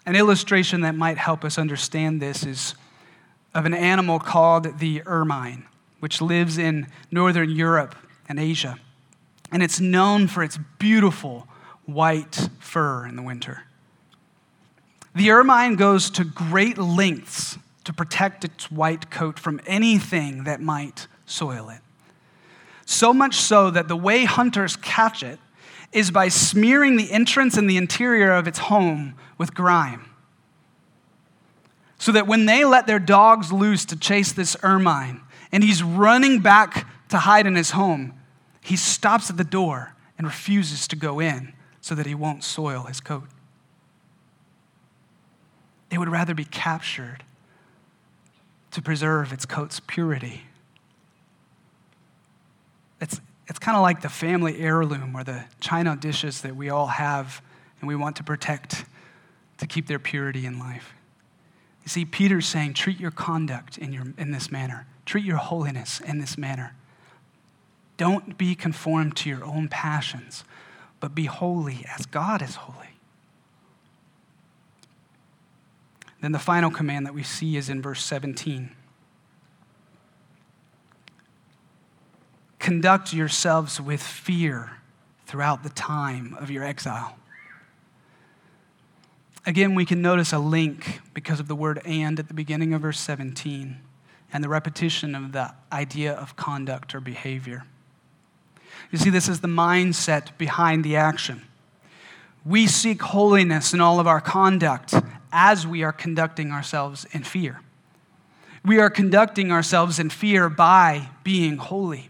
An 0.04 0.16
illustration 0.16 0.80
that 0.80 0.96
might 0.96 1.16
help 1.16 1.44
us 1.44 1.58
understand 1.58 2.20
this 2.20 2.44
is 2.44 2.74
of 3.54 3.66
an 3.66 3.72
animal 3.72 4.18
called 4.18 4.80
the 4.80 5.02
ermine, 5.06 5.64
which 6.00 6.20
lives 6.20 6.58
in 6.58 6.88
northern 7.12 7.48
Europe 7.50 7.94
and 8.28 8.40
Asia. 8.40 8.78
And 9.52 9.62
it's 9.62 9.80
known 9.80 10.26
for 10.26 10.42
its 10.42 10.58
beautiful 10.78 11.46
white 11.86 12.48
fur 12.58 13.06
in 13.06 13.16
the 13.16 13.22
winter. 13.22 13.64
The 15.14 15.30
ermine 15.30 15.76
goes 15.76 16.10
to 16.10 16.24
great 16.24 16.76
lengths 16.76 17.58
to 17.84 17.92
protect 17.92 18.44
its 18.44 18.70
white 18.70 19.10
coat 19.10 19.38
from 19.38 19.60
anything 19.66 20.44
that 20.44 20.60
might 20.60 21.06
soil 21.26 21.68
it. 21.68 21.80
So 22.86 23.14
much 23.14 23.36
so 23.36 23.70
that 23.70 23.88
the 23.88 23.96
way 23.96 24.24
hunters 24.24 24.76
catch 24.76 25.22
it 25.22 25.38
is 25.92 26.10
by 26.10 26.28
smearing 26.28 26.96
the 26.96 27.12
entrance 27.12 27.56
and 27.56 27.70
the 27.70 27.76
interior 27.76 28.32
of 28.32 28.48
its 28.48 28.58
home 28.58 29.14
with 29.38 29.54
grime. 29.54 30.10
So 31.98 32.12
that 32.12 32.26
when 32.26 32.46
they 32.46 32.64
let 32.64 32.86
their 32.86 32.98
dogs 32.98 33.52
loose 33.52 33.84
to 33.86 33.96
chase 33.96 34.32
this 34.32 34.56
ermine 34.62 35.20
and 35.52 35.62
he's 35.62 35.82
running 35.82 36.40
back 36.40 36.88
to 37.10 37.18
hide 37.18 37.46
in 37.46 37.54
his 37.54 37.70
home, 37.70 38.12
he 38.60 38.76
stops 38.76 39.30
at 39.30 39.36
the 39.36 39.44
door 39.44 39.94
and 40.18 40.26
refuses 40.26 40.88
to 40.88 40.96
go 40.96 41.20
in 41.20 41.53
so 41.84 41.94
that 41.94 42.06
he 42.06 42.14
won't 42.14 42.42
soil 42.42 42.84
his 42.84 43.00
coat. 43.00 43.28
It 45.90 45.98
would 45.98 46.08
rather 46.08 46.34
be 46.34 46.44
captured 46.44 47.22
to 48.70 48.82
preserve 48.82 49.32
its 49.32 49.46
coat's 49.46 49.80
purity 49.86 50.42
it's, 53.04 53.20
it's 53.48 53.58
kind 53.58 53.76
of 53.76 53.82
like 53.82 54.00
the 54.00 54.08
family 54.08 54.58
heirloom 54.60 55.14
or 55.14 55.24
the 55.24 55.44
china 55.60 55.96
dishes 55.96 56.40
that 56.40 56.56
we 56.56 56.70
all 56.70 56.86
have 56.86 57.42
and 57.80 57.88
we 57.88 57.94
want 57.94 58.16
to 58.16 58.24
protect 58.24 58.86
to 59.58 59.66
keep 59.66 59.86
their 59.86 59.98
purity 59.98 60.46
in 60.46 60.58
life. 60.58 60.94
You 61.82 61.88
see, 61.88 62.06
Peter's 62.06 62.46
saying, 62.46 62.74
treat 62.74 62.98
your 62.98 63.10
conduct 63.10 63.76
in, 63.76 63.92
your, 63.92 64.06
in 64.16 64.30
this 64.30 64.50
manner, 64.50 64.86
treat 65.04 65.24
your 65.24 65.36
holiness 65.36 66.00
in 66.00 66.18
this 66.18 66.38
manner. 66.38 66.74
Don't 67.98 68.38
be 68.38 68.54
conformed 68.54 69.16
to 69.18 69.28
your 69.28 69.44
own 69.44 69.68
passions, 69.68 70.44
but 71.04 71.14
be 71.14 71.26
holy 71.26 71.84
as 71.99 72.06
God 72.06 72.40
is 72.40 72.54
holy. 72.54 72.96
Then 76.23 76.32
the 76.32 76.38
final 76.38 76.70
command 76.70 77.04
that 77.04 77.12
we 77.12 77.23
see 77.23 77.58
is 77.58 77.68
in 77.68 77.82
verse 77.82 78.02
17. 78.02 78.70
Conduct 82.58 83.12
yourselves 83.12 83.78
with 83.78 84.02
fear 84.02 84.78
throughout 85.26 85.62
the 85.62 85.68
time 85.68 86.34
of 86.40 86.50
your 86.50 86.64
exile. 86.64 87.18
Again, 89.44 89.75
we 89.75 89.84
can 89.84 90.00
notice 90.00 90.32
a 90.32 90.38
link 90.38 91.02
because 91.12 91.38
of 91.38 91.49
the 91.49 91.54
word 91.54 91.82
and 91.84 92.18
at 92.18 92.28
the 92.28 92.34
beginning 92.34 92.73
of 92.73 92.80
verse 92.80 92.99
17 92.99 93.76
and 94.32 94.42
the 94.42 94.49
repetition 94.49 95.14
of 95.14 95.32
the 95.32 95.52
idea 95.70 96.14
of 96.14 96.34
conduct 96.34 96.94
or 96.94 97.00
behavior. 97.00 97.64
You 98.94 98.98
see, 98.98 99.10
this 99.10 99.28
is 99.28 99.40
the 99.40 99.48
mindset 99.48 100.28
behind 100.38 100.84
the 100.84 100.94
action. 100.94 101.42
We 102.46 102.68
seek 102.68 103.02
holiness 103.02 103.74
in 103.74 103.80
all 103.80 103.98
of 103.98 104.06
our 104.06 104.20
conduct 104.20 104.94
as 105.32 105.66
we 105.66 105.82
are 105.82 105.90
conducting 105.90 106.52
ourselves 106.52 107.04
in 107.10 107.24
fear. 107.24 107.60
We 108.64 108.78
are 108.78 108.90
conducting 108.90 109.50
ourselves 109.50 109.98
in 109.98 110.10
fear 110.10 110.48
by 110.48 111.08
being 111.24 111.56
holy. 111.56 112.08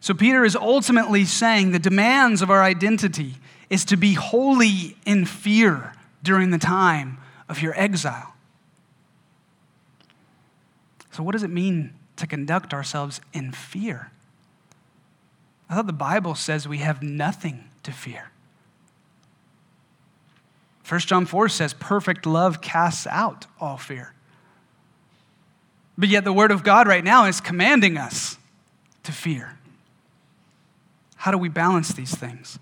So, 0.00 0.12
Peter 0.12 0.44
is 0.44 0.54
ultimately 0.54 1.24
saying 1.24 1.72
the 1.72 1.78
demands 1.78 2.42
of 2.42 2.50
our 2.50 2.62
identity 2.62 3.36
is 3.70 3.86
to 3.86 3.96
be 3.96 4.12
holy 4.12 4.98
in 5.06 5.24
fear 5.24 5.94
during 6.22 6.50
the 6.50 6.58
time 6.58 7.16
of 7.48 7.62
your 7.62 7.72
exile. 7.80 8.34
So, 11.10 11.22
what 11.22 11.32
does 11.32 11.42
it 11.42 11.48
mean 11.48 11.94
to 12.16 12.26
conduct 12.26 12.74
ourselves 12.74 13.22
in 13.32 13.50
fear? 13.52 14.10
I 15.68 15.74
thought 15.74 15.86
the 15.86 15.92
Bible 15.92 16.34
says 16.34 16.68
we 16.68 16.78
have 16.78 17.02
nothing 17.02 17.64
to 17.82 17.92
fear. 17.92 18.30
1 20.88 21.00
John 21.00 21.24
4 21.24 21.48
says, 21.48 21.74
perfect 21.74 22.26
love 22.26 22.60
casts 22.60 23.06
out 23.06 23.46
all 23.58 23.76
fear. 23.76 24.12
But 25.96 26.08
yet, 26.08 26.24
the 26.24 26.32
Word 26.32 26.50
of 26.50 26.64
God 26.64 26.86
right 26.88 27.04
now 27.04 27.26
is 27.26 27.40
commanding 27.40 27.96
us 27.96 28.36
to 29.04 29.12
fear. 29.12 29.58
How 31.16 31.30
do 31.30 31.38
we 31.38 31.48
balance 31.48 31.92
these 31.92 32.14
things? 32.14 32.58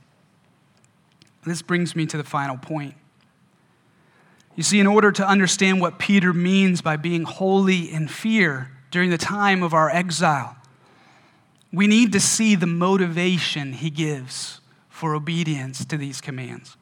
This 1.45 1.63
brings 1.63 1.97
me 1.97 2.07
to 2.07 2.17
the 2.17 2.25
final 2.25 2.57
point. 2.57 2.95
You 4.55 4.63
see, 4.63 4.79
in 4.79 4.87
order 4.87 5.11
to 5.11 5.27
understand 5.27 5.81
what 5.81 5.99
Peter 5.99 6.33
means 6.33 6.83
by 6.83 6.97
being 6.97 7.25
holy 7.25 7.91
in 7.91 8.07
fear 8.07 8.71
during 8.91 9.11
the 9.11 9.19
time 9.19 9.63
of 9.63 9.73
our 9.73 9.89
exile, 9.89 10.57
we 11.73 11.87
need 11.87 12.13
to 12.13 12.21
see 12.21 12.55
the 12.55 12.67
motivation 12.67 13.73
he 13.73 13.91
gives 13.91 14.61
for 14.89 15.15
obedience 15.15 15.85
to 15.87 15.97
these 15.97 16.21
commands. 16.21 16.77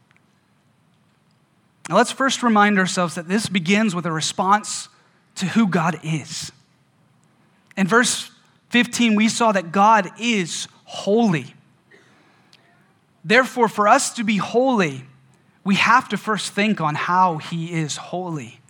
Now, 1.88 1.96
let's 1.96 2.12
first 2.12 2.42
remind 2.42 2.78
ourselves 2.78 3.14
that 3.14 3.28
this 3.28 3.48
begins 3.48 3.94
with 3.94 4.06
a 4.06 4.12
response 4.12 4.88
to 5.36 5.46
who 5.46 5.66
God 5.66 5.98
is. 6.02 6.52
In 7.76 7.86
verse 7.86 8.30
15, 8.70 9.14
we 9.14 9.28
saw 9.28 9.52
that 9.52 9.72
God 9.72 10.08
is 10.20 10.68
holy. 10.84 11.54
Therefore, 13.24 13.68
for 13.68 13.88
us 13.88 14.12
to 14.14 14.24
be 14.24 14.36
holy, 14.36 15.04
we 15.64 15.76
have 15.76 16.08
to 16.08 16.16
first 16.16 16.52
think 16.52 16.80
on 16.80 16.94
how 16.94 17.38
he 17.38 17.72
is 17.72 17.96
holy. 17.96 18.60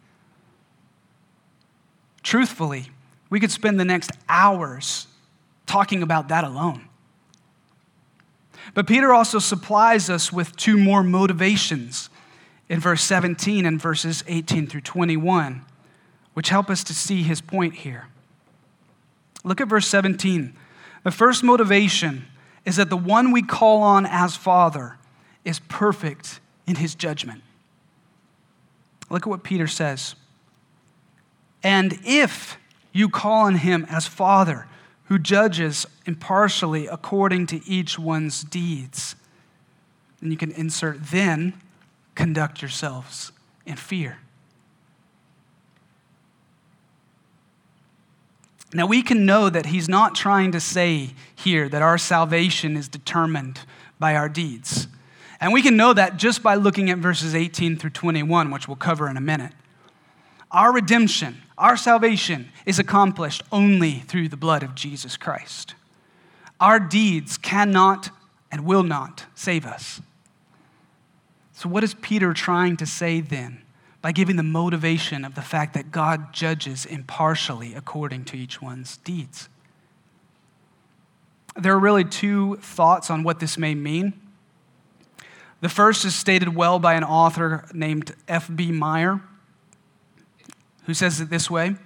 Truthfully, 2.23 2.91
we 3.31 3.41
could 3.41 3.51
spend 3.51 3.79
the 3.79 3.85
next 3.85 4.11
hours 4.29 5.07
talking 5.71 6.03
about 6.03 6.29
that 6.29 6.43
alone. 6.43 6.89
But 8.75 8.89
Peter 8.89 9.15
also 9.15 9.39
supplies 9.39 10.11
us 10.11 10.33
with 10.33 10.57
two 10.57 10.77
more 10.77 11.05
motivations 11.05 12.11
in 12.69 12.81
verse 12.81 13.03
17 13.03 13.65
and 13.65 13.81
verses 13.81 14.25
18 14.27 14.67
through 14.67 14.81
21, 14.81 15.65
which 16.35 16.49
help 16.49 16.71
us 16.71 16.83
to 16.85 16.93
see 16.93 17.23
his 17.23 17.41
point 17.41 17.75
here. 17.75 18.09
Look 19.45 19.61
at 19.61 19.69
verse 19.69 19.87
17. 19.87 20.55
The 21.05 21.11
first 21.13 21.45
motivation 21.45 22.27
is 22.65 22.77
that 22.77 22.91
the 22.91 22.97
one 22.97 23.31
we 23.31 23.43
call 23.43 23.83
on 23.83 24.07
as 24.07 24.37
Father 24.37 24.99
is 25.45 25.61
perfect 25.61 26.41
in 26.67 26.77
his 26.77 26.97
judgment. 26.97 27.43
Look 29.09 29.23
at 29.23 29.29
what 29.29 29.45
Peter 29.45 29.69
says. 29.69 30.17
And 31.63 31.97
if 32.05 32.59
you 32.93 33.09
call 33.09 33.47
on 33.47 33.55
him 33.55 33.87
as 33.89 34.07
Father, 34.07 34.67
who 35.11 35.19
judges 35.19 35.87
impartially 36.07 36.87
according 36.87 37.45
to 37.45 37.61
each 37.69 37.99
one's 37.99 38.45
deeds, 38.45 39.17
And 40.23 40.31
you 40.31 40.37
can 40.37 40.53
insert, 40.53 41.03
then 41.07 41.55
conduct 42.15 42.63
yourselves 42.63 43.33
in 43.67 43.75
fear. 43.75 44.19
Now, 48.73 48.87
we 48.87 49.03
can 49.03 49.27
know 49.27 49.51
that 49.51 49.67
he's 49.67 49.89
not 49.89 50.15
trying 50.15 50.53
to 50.53 50.61
say 50.61 51.11
here 51.35 51.69
that 51.69 51.83
our 51.83 51.99
salvation 51.99 52.77
is 52.77 52.87
determined 52.87 53.63
by 53.99 54.15
our 54.15 54.29
deeds. 54.29 54.87
And 55.41 55.53
we 55.53 55.61
can 55.61 55.77
know 55.77 55.93
that 55.93 56.19
just 56.19 56.41
by 56.41 56.55
looking 56.55 56.89
at 56.89 56.99
verses 56.99 57.35
18 57.35 57.79
through 57.79 57.91
21, 57.91 58.53
which 58.53 58.69
we'll 58.69 58.77
cover 58.77 59.09
in 59.09 59.17
a 59.17 59.21
minute. 59.21 59.53
Our 60.51 60.73
redemption, 60.73 61.43
our 61.57 61.77
salvation, 61.77 62.51
is 62.67 62.79
accomplished 62.79 63.43
only 63.53 64.01
through 64.01 64.29
the 64.29 64.37
blood 64.37 64.63
of 64.63 64.75
Jesus 64.75 65.17
Christ. 65.17 65.75
Our 66.59 66.81
deeds 66.81 67.39
cannot 67.39 68.11
and 68.51 68.65
will 68.65 68.83
not 68.83 69.27
save 69.35 69.65
us. 69.65 70.01
So, 71.53 71.69
what 71.69 71.85
is 71.85 71.95
Peter 71.95 72.33
trying 72.33 72.77
to 72.79 72.87
say 72.87 73.21
then? 73.21 73.63
by 74.03 74.13
giving 74.13 74.37
the 74.37 74.43
motivation 74.43 75.25
of 75.25 75.35
the 75.35 75.43
fact 75.43 75.75
that 75.75 75.91
God 75.91 76.33
judges 76.33 76.87
impartially 76.87 77.75
according 77.75 78.25
to 78.27 78.37
each 78.37 78.63
one's 78.63 78.97
deeds. 78.99 79.49
There 81.57 81.75
are 81.75 81.79
really 81.79 82.05
two 82.05 82.57
thoughts 82.57 83.11
on 83.11 83.23
what 83.23 83.41
this 83.41 83.59
may 83.59 83.75
mean. 83.75 84.15
The 85.61 85.69
first 85.69 86.05
is 86.07 86.15
stated 86.15 86.55
well 86.55 86.79
by 86.79 86.95
an 86.95 87.05
author 87.05 87.67
named 87.75 88.15
F.B. 88.27 88.73
Meyer, 88.73 89.21
who 90.85 90.95
says 90.95 91.21
it 91.21 91.31
this 91.31 91.51
way 91.51 91.77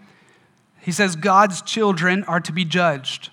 He 0.80 0.92
says, 0.92 1.16
God's 1.16 1.62
children 1.62 2.24
are 2.24 2.40
to 2.40 2.52
be 2.52 2.64
judged, 2.64 3.30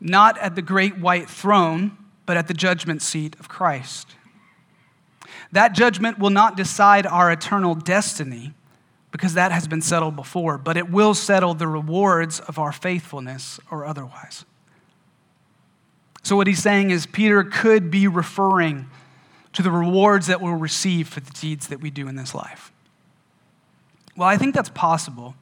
not 0.00 0.38
at 0.38 0.54
the 0.54 0.62
great 0.62 0.98
white 0.98 1.28
throne, 1.28 1.96
but 2.26 2.36
at 2.36 2.48
the 2.48 2.54
judgment 2.54 3.02
seat 3.02 3.36
of 3.40 3.48
Christ. 3.48 4.14
That 5.52 5.72
judgment 5.72 6.18
will 6.18 6.30
not 6.30 6.56
decide 6.56 7.06
our 7.06 7.30
eternal 7.30 7.74
destiny 7.74 8.52
because 9.10 9.34
that 9.34 9.52
has 9.52 9.66
been 9.66 9.80
settled 9.80 10.16
before, 10.16 10.58
but 10.58 10.76
it 10.76 10.90
will 10.90 11.14
settle 11.14 11.54
the 11.54 11.66
rewards 11.66 12.40
of 12.40 12.58
our 12.58 12.72
faithfulness 12.72 13.58
or 13.70 13.84
otherwise. 13.84 14.44
So, 16.22 16.36
what 16.36 16.46
he's 16.46 16.62
saying 16.62 16.90
is, 16.90 17.06
Peter 17.06 17.42
could 17.42 17.90
be 17.90 18.06
referring 18.06 18.86
to 19.54 19.62
the 19.62 19.70
rewards 19.70 20.26
that 20.26 20.40
we'll 20.42 20.54
receive 20.54 21.08
for 21.08 21.20
the 21.20 21.30
deeds 21.30 21.68
that 21.68 21.80
we 21.80 21.90
do 21.90 22.06
in 22.06 22.16
this 22.16 22.34
life. 22.34 22.70
Well, 24.18 24.28
I 24.28 24.36
think 24.36 24.52
that's 24.52 24.68
possible. 24.70 25.36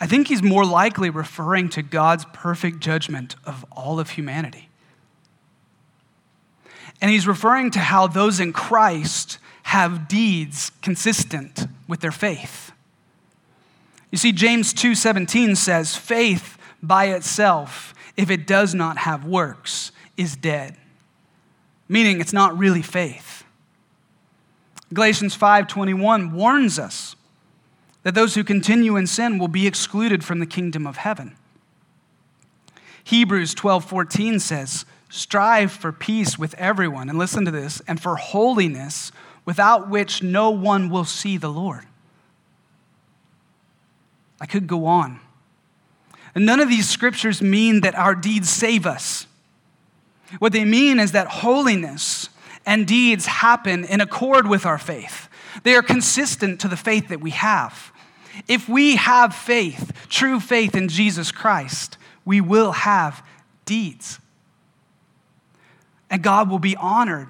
I 0.00 0.08
think 0.08 0.26
he's 0.26 0.42
more 0.42 0.66
likely 0.66 1.10
referring 1.10 1.68
to 1.70 1.82
God's 1.82 2.24
perfect 2.32 2.80
judgment 2.80 3.36
of 3.46 3.64
all 3.70 4.00
of 4.00 4.10
humanity. 4.10 4.68
And 7.00 7.12
he's 7.12 7.28
referring 7.28 7.70
to 7.70 7.78
how 7.78 8.08
those 8.08 8.40
in 8.40 8.52
Christ 8.52 9.38
have 9.62 10.08
deeds 10.08 10.72
consistent 10.82 11.68
with 11.86 12.00
their 12.00 12.10
faith. 12.10 12.72
You 14.10 14.18
see 14.18 14.32
James 14.32 14.74
2:17 14.74 15.54
says 15.54 15.94
faith 15.94 16.58
by 16.82 17.06
itself 17.06 17.94
if 18.16 18.28
it 18.28 18.44
does 18.44 18.74
not 18.74 18.98
have 18.98 19.24
works 19.24 19.92
is 20.16 20.34
dead. 20.34 20.76
Meaning 21.88 22.20
it's 22.20 22.32
not 22.32 22.58
really 22.58 22.82
faith. 22.82 23.44
Galatians 24.92 25.36
5:21 25.36 26.32
warns 26.32 26.76
us 26.80 27.14
that 28.04 28.14
those 28.14 28.34
who 28.34 28.44
continue 28.44 28.96
in 28.96 29.06
sin 29.06 29.38
will 29.38 29.48
be 29.48 29.66
excluded 29.66 30.22
from 30.22 30.38
the 30.38 30.46
kingdom 30.46 30.86
of 30.86 30.98
heaven. 30.98 31.36
Hebrews 33.02 33.54
12:14 33.54 34.40
says, 34.40 34.86
Strive 35.10 35.70
for 35.70 35.92
peace 35.92 36.38
with 36.38 36.54
everyone, 36.54 37.08
and 37.08 37.18
listen 37.18 37.44
to 37.44 37.50
this, 37.50 37.80
and 37.86 38.00
for 38.00 38.16
holiness, 38.16 39.12
without 39.44 39.88
which 39.88 40.22
no 40.22 40.50
one 40.50 40.88
will 40.88 41.04
see 41.04 41.36
the 41.36 41.50
Lord. 41.50 41.84
I 44.40 44.46
could 44.46 44.66
go 44.66 44.86
on. 44.86 45.20
And 46.34 46.44
none 46.44 46.60
of 46.60 46.68
these 46.68 46.88
scriptures 46.88 47.40
mean 47.40 47.82
that 47.82 47.94
our 47.94 48.14
deeds 48.14 48.50
save 48.50 48.86
us. 48.86 49.26
What 50.38 50.52
they 50.52 50.64
mean 50.64 50.98
is 50.98 51.12
that 51.12 51.28
holiness 51.28 52.28
and 52.66 52.86
deeds 52.86 53.26
happen 53.26 53.84
in 53.84 54.00
accord 54.00 54.48
with 54.48 54.66
our 54.66 54.78
faith. 54.78 55.28
They 55.62 55.74
are 55.76 55.82
consistent 55.82 56.60
to 56.60 56.68
the 56.68 56.76
faith 56.76 57.08
that 57.08 57.20
we 57.20 57.30
have. 57.30 57.92
If 58.48 58.68
we 58.68 58.96
have 58.96 59.34
faith, 59.34 60.06
true 60.08 60.40
faith 60.40 60.74
in 60.74 60.88
Jesus 60.88 61.30
Christ, 61.32 61.98
we 62.24 62.40
will 62.40 62.72
have 62.72 63.24
deeds 63.64 64.18
and 66.14 66.22
God 66.22 66.48
will 66.48 66.60
be 66.60 66.76
honored 66.76 67.26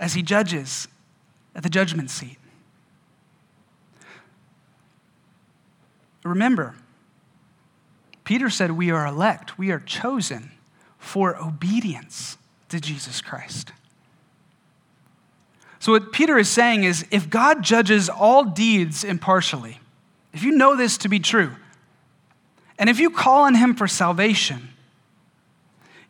as 0.00 0.14
he 0.14 0.22
judges 0.22 0.88
at 1.54 1.62
the 1.62 1.68
judgment 1.68 2.10
seat. 2.10 2.36
Remember, 6.24 6.74
Peter 8.24 8.50
said 8.50 8.72
we 8.72 8.90
are 8.90 9.06
elect, 9.06 9.58
we 9.58 9.70
are 9.70 9.78
chosen 9.78 10.50
for 10.98 11.40
obedience 11.40 12.36
to 12.68 12.80
Jesus 12.80 13.20
Christ. 13.20 13.70
So, 15.78 15.92
what 15.92 16.10
Peter 16.10 16.36
is 16.36 16.48
saying 16.48 16.82
is 16.82 17.06
if 17.12 17.30
God 17.30 17.62
judges 17.62 18.08
all 18.08 18.44
deeds 18.44 19.04
impartially, 19.04 19.78
if 20.32 20.42
you 20.42 20.52
know 20.52 20.76
this 20.76 20.98
to 20.98 21.08
be 21.08 21.18
true, 21.18 21.52
and 22.78 22.88
if 22.88 22.98
you 22.98 23.10
call 23.10 23.44
on 23.44 23.54
him 23.54 23.74
for 23.74 23.88
salvation, 23.88 24.68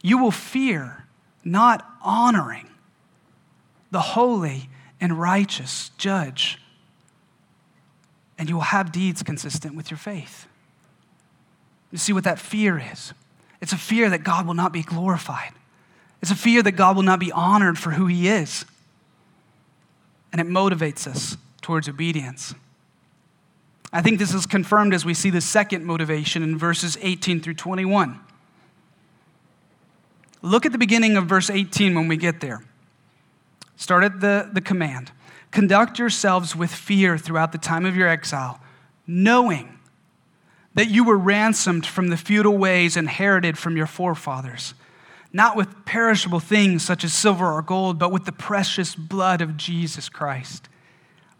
you 0.02 0.18
will 0.18 0.30
fear 0.30 1.04
not 1.44 1.84
honoring 2.02 2.68
the 3.90 4.00
holy 4.00 4.68
and 5.00 5.18
righteous 5.18 5.90
judge. 5.98 6.58
And 8.36 8.48
you 8.48 8.56
will 8.56 8.62
have 8.62 8.92
deeds 8.92 9.22
consistent 9.22 9.74
with 9.74 9.90
your 9.90 9.98
faith. 9.98 10.46
You 11.90 11.98
see 11.98 12.12
what 12.12 12.24
that 12.24 12.38
fear 12.38 12.78
is? 12.92 13.12
It's 13.60 13.72
a 13.72 13.78
fear 13.78 14.10
that 14.10 14.22
God 14.22 14.46
will 14.46 14.54
not 14.54 14.72
be 14.72 14.82
glorified. 14.82 15.52
It's 16.20 16.30
a 16.30 16.36
fear 16.36 16.62
that 16.62 16.72
God 16.72 16.96
will 16.96 17.02
not 17.02 17.18
be 17.18 17.32
honored 17.32 17.78
for 17.78 17.90
who 17.92 18.06
he 18.06 18.28
is. 18.28 18.64
And 20.32 20.40
it 20.40 20.46
motivates 20.46 21.06
us 21.06 21.36
towards 21.62 21.88
obedience. 21.88 22.54
I 23.92 24.02
think 24.02 24.18
this 24.18 24.34
is 24.34 24.46
confirmed 24.46 24.92
as 24.92 25.04
we 25.04 25.14
see 25.14 25.30
the 25.30 25.40
second 25.40 25.84
motivation 25.84 26.42
in 26.42 26.58
verses 26.58 26.98
18 27.00 27.40
through 27.40 27.54
21. 27.54 28.20
Look 30.42 30.66
at 30.66 30.72
the 30.72 30.78
beginning 30.78 31.16
of 31.16 31.26
verse 31.26 31.50
18 31.50 31.94
when 31.94 32.08
we 32.08 32.16
get 32.16 32.40
there. 32.40 32.62
Start 33.76 34.04
at 34.04 34.20
the, 34.20 34.50
the 34.52 34.60
command 34.60 35.12
Conduct 35.50 35.98
yourselves 35.98 36.54
with 36.54 36.70
fear 36.70 37.16
throughout 37.16 37.52
the 37.52 37.58
time 37.58 37.86
of 37.86 37.96
your 37.96 38.06
exile, 38.06 38.60
knowing 39.06 39.78
that 40.74 40.90
you 40.90 41.04
were 41.04 41.16
ransomed 41.16 41.86
from 41.86 42.08
the 42.08 42.16
futile 42.16 42.56
ways 42.56 42.96
inherited 42.96 43.56
from 43.56 43.76
your 43.76 43.86
forefathers, 43.86 44.74
not 45.32 45.56
with 45.56 45.86
perishable 45.86 46.40
things 46.40 46.84
such 46.84 47.02
as 47.02 47.14
silver 47.14 47.50
or 47.50 47.62
gold, 47.62 47.98
but 47.98 48.12
with 48.12 48.26
the 48.26 48.32
precious 48.32 48.94
blood 48.94 49.40
of 49.40 49.56
Jesus 49.56 50.08
Christ, 50.08 50.68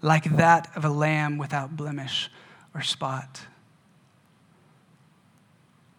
like 0.01 0.37
that 0.37 0.71
of 0.77 0.85
a 0.85 0.89
lamb 0.89 1.39
without 1.39 1.77
blemish 1.77 2.31
or 2.75 2.83
spot. 2.83 3.41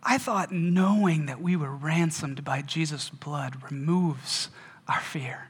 I 0.02 0.18
thought 0.18 0.52
knowing 0.52 1.26
that 1.26 1.42
we 1.42 1.56
were 1.56 1.76
ransomed 1.76 2.44
by 2.44 2.62
Jesus' 2.62 3.10
blood 3.10 3.62
removes 3.70 4.50
our 4.88 5.02
fear. 5.02 5.50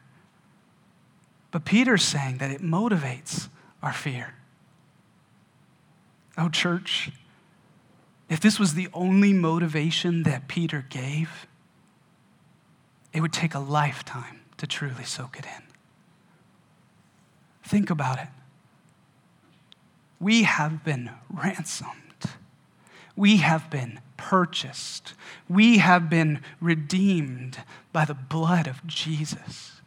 But 1.51 1.65
Peter's 1.65 2.03
saying 2.03 2.39
that 2.39 2.51
it 2.51 2.62
motivates 2.62 3.49
our 3.81 3.93
fear. 3.93 4.33
Oh, 6.38 6.49
church, 6.49 7.12
if 8.29 8.39
this 8.39 8.59
was 8.59 8.73
the 8.73 8.88
only 8.93 9.33
motivation 9.33 10.23
that 10.23 10.47
Peter 10.47 10.85
gave, 10.89 11.47
it 13.13 13.21
would 13.21 13.33
take 13.33 13.55
a 13.55 13.59
lifetime 13.59 14.41
to 14.57 14.67
truly 14.67 15.03
soak 15.03 15.38
it 15.38 15.45
in. 15.45 15.63
Think 17.63 17.89
about 17.89 18.19
it. 18.19 18.27
We 20.19 20.43
have 20.43 20.84
been 20.84 21.12
ransomed. 21.29 21.95
We 23.15 23.38
have 23.38 23.69
been 23.69 23.99
purchased. 24.17 25.13
We 25.47 25.77
have 25.79 26.10
been 26.10 26.41
redeemed 26.60 27.60
by 27.91 28.05
the 28.05 28.13
blood 28.13 28.67
of 28.67 28.86
Jesus. 28.86 29.82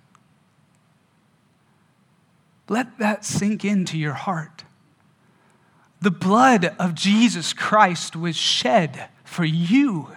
Let 2.69 2.99
that 2.99 3.25
sink 3.25 3.65
into 3.65 3.99
your 3.99 4.15
heart. 4.15 4.65
The 6.01 6.11
blood 6.11 6.75
of 6.79 6.95
Jesus 6.95 7.53
Christ 7.53 8.17
was 8.17 8.35
shed 8.35 9.09
for 9.25 9.45
you. 9.45 10.09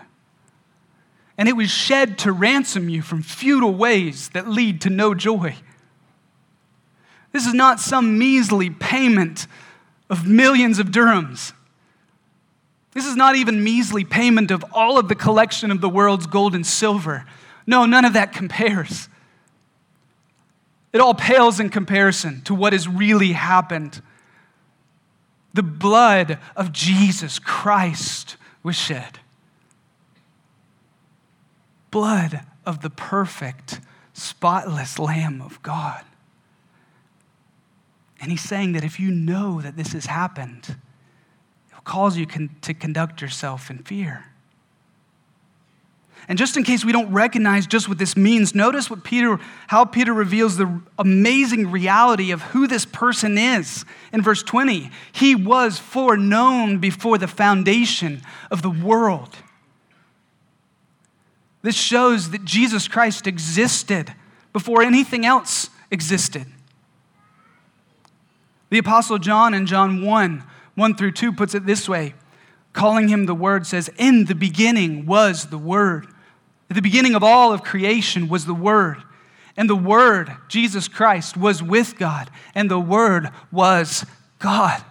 And 1.38 1.50
it 1.50 1.56
was 1.56 1.70
shed 1.70 2.18
to 2.20 2.32
ransom 2.32 2.90
you 2.90 3.02
from 3.02 3.22
futile 3.22 3.76
ways 3.76 4.30
that 4.30 4.48
lead 4.48 4.82
to 4.82 4.90
no 4.90 5.14
joy. 5.14 5.58
This 7.34 7.46
is 7.46 7.54
not 7.54 7.82
some 7.82 8.18
measly 8.18 8.70
payment 8.70 9.48
of 10.10 10.28
millions 10.28 10.80
of 10.80 10.88
dirhams. 10.88 11.54
This 12.92 13.06
is 13.06 13.16
not 13.16 13.36
even 13.36 13.64
measly 13.64 14.06
payment 14.06 14.52
of 14.52 14.64
all 14.72 14.98
of 14.98 15.10
the 15.10 15.16
collection 15.16 15.70
of 15.72 15.82
the 15.82 15.90
world's 15.90 16.28
gold 16.28 16.56
and 16.56 16.66
silver. 16.66 17.26
No, 17.68 17.86
none 17.86 18.06
of 18.06 18.14
that 18.14 18.32
compares. 18.32 19.10
It 20.94 21.02
all 21.02 21.14
pales 21.14 21.60
in 21.60 21.70
comparison 21.70 22.42
to 22.44 22.56
what 22.56 22.72
has 22.72 22.88
really 22.88 23.34
happened. 23.34 24.02
The 25.54 25.64
blood 25.64 26.40
of 26.56 26.72
Jesus 26.72 27.38
Christ 27.38 28.38
was 28.64 28.78
shed. 28.78 29.20
Blood 31.92 32.46
of 32.66 32.82
the 32.82 32.90
perfect, 32.90 33.82
spotless 34.14 34.98
Lamb 34.98 35.42
of 35.42 35.62
God. 35.62 36.04
And 38.26 38.32
he's 38.32 38.42
saying 38.42 38.72
that 38.72 38.84
if 38.84 39.00
you 39.00 39.12
know 39.12 39.62
that 39.62 39.78
this 39.78 39.94
has 39.94 40.08
happened, 40.08 40.66
it 40.68 41.76
will 41.76 41.84
cause 41.84 42.18
you 42.18 42.26
con- 42.26 42.50
to 42.64 42.74
conduct 42.74 43.22
yourself 43.22 43.70
in 43.70 43.84
fear. 43.84 44.26
And 46.28 46.36
just 46.36 46.58
in 46.58 46.64
case 46.64 46.84
we 46.84 46.92
don't 46.92 47.14
recognize 47.14 47.68
just 47.68 47.88
what 47.88 48.00
this 48.00 48.18
means, 48.18 48.56
notice 48.56 48.90
what 48.90 49.04
Peter, 49.04 49.40
how 49.68 49.86
Peter 49.86 50.12
reveals 50.12 50.58
the 50.58 50.82
amazing 50.98 51.70
reality 51.70 52.32
of 52.32 52.42
who 52.42 52.66
this 52.66 52.84
person 52.84 53.38
is. 53.38 53.86
In 54.12 54.24
verse 54.24 54.42
20, 54.42 54.90
he 55.12 55.36
was 55.36 55.78
foreknown 55.78 56.80
before 56.80 57.20
the 57.20 57.28
foundation 57.28 58.24
of 58.50 58.64
the 58.64 58.72
world. 58.72 59.36
This 61.62 61.76
shows 61.76 62.32
that 62.32 62.44
Jesus 62.44 62.88
Christ 62.88 63.28
existed 63.28 64.16
before 64.52 64.82
anything 64.82 65.28
else 65.28 65.70
existed. 65.92 66.48
The 68.70 68.80
Apostle 68.80 69.18
John 69.18 69.54
in 69.54 69.66
John 69.66 70.02
1 70.02 70.44
1 70.76 70.96
through 70.96 71.14
2 71.14 71.32
puts 71.32 71.56
it 71.56 71.66
this 71.66 71.88
way 71.88 72.14
calling 72.76 73.08
him 73.08 73.26
the 73.26 73.34
Word 73.34 73.66
says, 73.66 73.90
In 73.98 74.26
the 74.26 74.36
beginning 74.36 75.06
was 75.06 75.48
the 75.48 75.58
Word. 75.58 76.08
At 76.70 76.76
the 76.76 76.82
beginning 76.82 77.16
of 77.16 77.24
all 77.24 77.54
of 77.54 77.64
creation 77.64 78.28
was 78.28 78.46
the 78.46 78.54
Word. 78.54 79.02
And 79.58 79.70
the 79.70 79.76
Word, 79.76 80.36
Jesus 80.50 80.88
Christ, 80.88 81.38
was 81.38 81.64
with 81.64 81.98
God. 81.98 82.30
And 82.54 82.70
the 82.70 82.80
Word 82.80 83.30
was 83.52 84.06
God. 84.40 84.84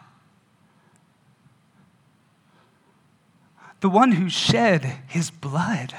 The 3.80 3.90
one 3.90 4.12
who 4.12 4.30
shed 4.30 4.84
his 5.06 5.30
blood 5.30 5.94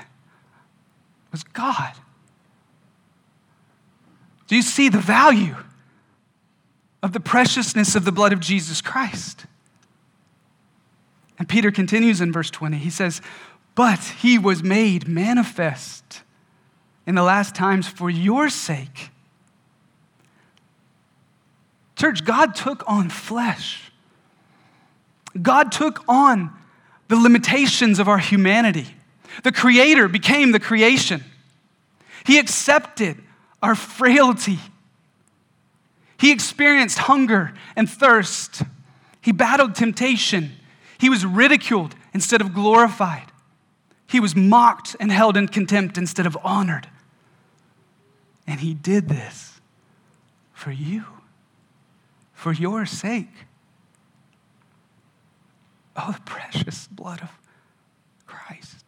was 1.32 1.44
God. 1.44 1.94
Do 4.48 4.56
you 4.56 4.64
see 4.64 4.90
the 4.90 5.00
value? 5.00 5.56
Of 7.06 7.14
the 7.14 7.20
preciousness 7.20 7.96
of 7.96 8.04
the 8.04 8.12
blood 8.12 8.34
of 8.34 8.40
Jesus 8.40 8.82
Christ. 8.82 9.46
And 11.38 11.48
Peter 11.48 11.70
continues 11.70 12.20
in 12.20 12.32
verse 12.32 12.50
20. 12.50 12.78
He 12.78 12.90
says, 12.90 13.22
But 13.76 14.00
he 14.00 14.40
was 14.40 14.64
made 14.64 15.08
manifest 15.08 16.24
in 17.06 17.14
the 17.14 17.22
last 17.22 17.54
times 17.54 17.88
for 17.88 18.10
your 18.10 18.50
sake. 18.50 19.12
Church, 21.96 22.26
God 22.26 22.56
took 22.56 22.84
on 22.88 23.12
flesh. 23.12 23.92
God 25.40 25.72
took 25.72 26.04
on 26.08 26.50
the 27.08 27.18
limitations 27.18 28.00
of 28.00 28.08
our 28.08 28.18
humanity. 28.18 28.88
The 29.44 29.52
Creator 29.52 30.08
became 30.08 30.54
the 30.54 30.60
creation. 30.60 31.24
He 32.26 32.40
accepted 32.40 33.22
our 33.62 33.76
frailty 33.76 34.58
he 36.26 36.32
experienced 36.32 36.98
hunger 36.98 37.54
and 37.76 37.88
thirst. 37.88 38.64
He 39.22 39.32
battled 39.32 39.76
temptation. 39.76 40.54
He 40.98 41.08
was 41.08 41.24
ridiculed 41.24 41.94
instead 42.16 42.42
of 42.42 42.52
glorified. 42.52 43.32
He 44.08 44.20
was 44.20 44.36
mocked 44.36 44.96
and 45.00 45.12
held 45.12 45.38
in 45.38 45.48
contempt 45.48 46.00
instead 46.00 46.26
of 46.26 46.36
honored. 46.44 46.88
And 48.48 48.60
he 48.60 48.74
did 48.74 49.08
this 49.08 49.62
for 50.52 50.72
you, 50.72 51.04
for 52.34 52.52
your 52.52 52.88
sake. 52.88 53.46
Oh, 55.96 56.12
the 56.12 56.22
precious 56.22 56.88
blood 56.88 57.22
of 57.22 57.30
Christ. 58.26 58.86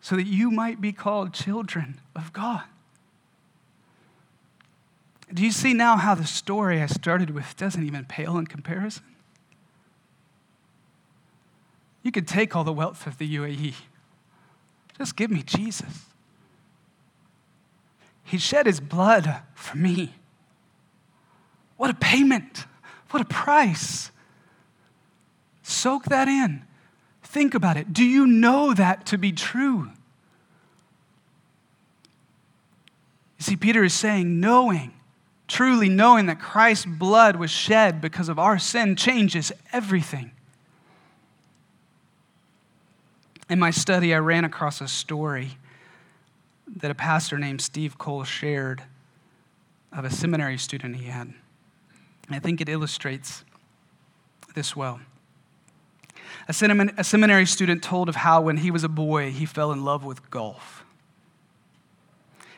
So 0.00 0.14
that 0.14 0.28
you 0.28 0.52
might 0.52 0.80
be 0.80 0.92
called 0.92 1.32
children 1.32 2.00
of 2.14 2.32
God. 2.32 2.62
Do 5.32 5.44
you 5.44 5.50
see 5.50 5.74
now 5.74 5.96
how 5.96 6.14
the 6.14 6.26
story 6.26 6.80
I 6.80 6.86
started 6.86 7.30
with 7.30 7.56
doesn't 7.56 7.84
even 7.84 8.04
pale 8.04 8.38
in 8.38 8.46
comparison? 8.46 9.04
You 12.02 12.12
could 12.12 12.28
take 12.28 12.54
all 12.54 12.62
the 12.62 12.72
wealth 12.72 13.06
of 13.06 13.18
the 13.18 13.36
UAE. 13.36 13.74
Just 14.96 15.16
give 15.16 15.30
me 15.30 15.42
Jesus. 15.42 16.06
He 18.22 18.38
shed 18.38 18.66
his 18.66 18.80
blood 18.80 19.42
for 19.54 19.76
me. 19.76 20.14
What 21.76 21.90
a 21.90 21.94
payment. 21.94 22.64
What 23.10 23.20
a 23.20 23.26
price. 23.26 24.10
Soak 25.62 26.04
that 26.04 26.28
in. 26.28 26.62
Think 27.22 27.54
about 27.54 27.76
it. 27.76 27.92
Do 27.92 28.04
you 28.04 28.26
know 28.26 28.72
that 28.72 29.06
to 29.06 29.18
be 29.18 29.32
true? 29.32 29.90
You 33.38 33.42
see, 33.42 33.56
Peter 33.56 33.84
is 33.84 33.92
saying, 33.92 34.40
knowing 34.40 34.92
Truly 35.48 35.88
knowing 35.88 36.26
that 36.26 36.40
Christ's 36.40 36.86
blood 36.86 37.36
was 37.36 37.50
shed 37.50 38.00
because 38.00 38.28
of 38.28 38.38
our 38.38 38.58
sin 38.58 38.96
changes 38.96 39.52
everything. 39.72 40.32
In 43.48 43.60
my 43.60 43.70
study, 43.70 44.12
I 44.12 44.18
ran 44.18 44.44
across 44.44 44.80
a 44.80 44.88
story 44.88 45.58
that 46.76 46.90
a 46.90 46.94
pastor 46.94 47.38
named 47.38 47.60
Steve 47.60 47.96
Cole 47.96 48.24
shared 48.24 48.82
of 49.92 50.04
a 50.04 50.10
seminary 50.10 50.58
student 50.58 50.96
he 50.96 51.06
had. 51.06 51.32
I 52.28 52.40
think 52.40 52.60
it 52.60 52.68
illustrates 52.68 53.44
this 54.54 54.74
well. 54.74 55.00
A, 56.48 56.52
seminary 56.52 57.46
student 57.46 57.82
told 57.82 58.08
of 58.08 58.16
how, 58.16 58.40
when 58.40 58.58
he 58.58 58.70
was 58.70 58.82
a 58.84 58.88
boy, 58.88 59.30
he 59.30 59.46
fell 59.46 59.72
in 59.72 59.84
love 59.84 60.04
with 60.04 60.28
golf. 60.30 60.84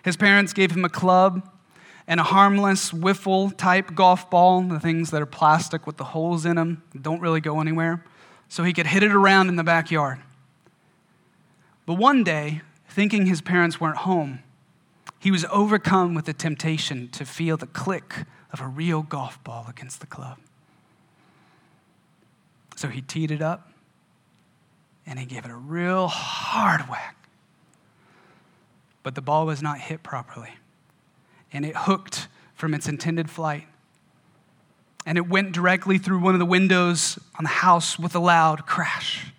His 0.04 0.16
parents 0.16 0.52
gave 0.52 0.70
him 0.70 0.84
a 0.84 0.88
club 0.88 1.48
and 2.08 2.18
a 2.18 2.24
harmless 2.24 2.90
wiffle 2.90 3.54
type 3.56 3.94
golf 3.94 4.28
ball, 4.30 4.62
the 4.62 4.80
things 4.80 5.10
that 5.10 5.20
are 5.20 5.26
plastic 5.26 5.86
with 5.86 5.98
the 5.98 6.04
holes 6.04 6.46
in 6.46 6.56
them, 6.56 6.82
don't 7.00 7.20
really 7.20 7.40
go 7.40 7.60
anywhere, 7.60 8.02
so 8.48 8.64
he 8.64 8.72
could 8.72 8.86
hit 8.86 9.02
it 9.02 9.12
around 9.12 9.48
in 9.48 9.56
the 9.56 9.62
backyard. 9.62 10.18
But 11.84 11.94
one 11.94 12.24
day, 12.24 12.62
thinking 12.88 13.26
his 13.26 13.42
parents 13.42 13.78
weren't 13.78 13.98
home, 13.98 14.40
he 15.20 15.30
was 15.30 15.44
overcome 15.52 16.14
with 16.14 16.24
the 16.24 16.32
temptation 16.32 17.08
to 17.10 17.26
feel 17.26 17.56
the 17.56 17.66
click 17.66 18.24
of 18.52 18.60
a 18.60 18.66
real 18.66 19.02
golf 19.02 19.42
ball 19.44 19.66
against 19.68 20.00
the 20.00 20.06
club. 20.06 20.38
So 22.76 22.88
he 22.88 23.02
teed 23.02 23.30
it 23.30 23.42
up 23.42 23.72
and 25.04 25.18
he 25.18 25.26
gave 25.26 25.44
it 25.44 25.50
a 25.50 25.56
real 25.56 26.06
hard 26.06 26.88
whack. 26.88 27.16
But 29.02 29.14
the 29.14 29.20
ball 29.20 29.46
was 29.46 29.62
not 29.62 29.80
hit 29.80 30.02
properly, 30.02 30.50
and 31.52 31.64
it 31.64 31.76
hooked 31.76 32.28
from 32.54 32.74
its 32.74 32.88
intended 32.88 33.30
flight. 33.30 33.66
And 35.06 35.16
it 35.16 35.28
went 35.28 35.52
directly 35.52 35.98
through 35.98 36.18
one 36.18 36.34
of 36.34 36.38
the 36.38 36.44
windows 36.44 37.18
on 37.38 37.44
the 37.44 37.48
house 37.48 37.98
with 37.98 38.14
a 38.14 38.18
loud 38.18 38.66
crash. 38.66 39.32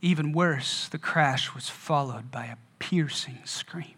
Even 0.00 0.32
worse, 0.32 0.88
the 0.88 0.98
crash 0.98 1.54
was 1.54 1.68
followed 1.68 2.30
by 2.30 2.46
a 2.46 2.56
piercing 2.78 3.38
scream. 3.44 3.94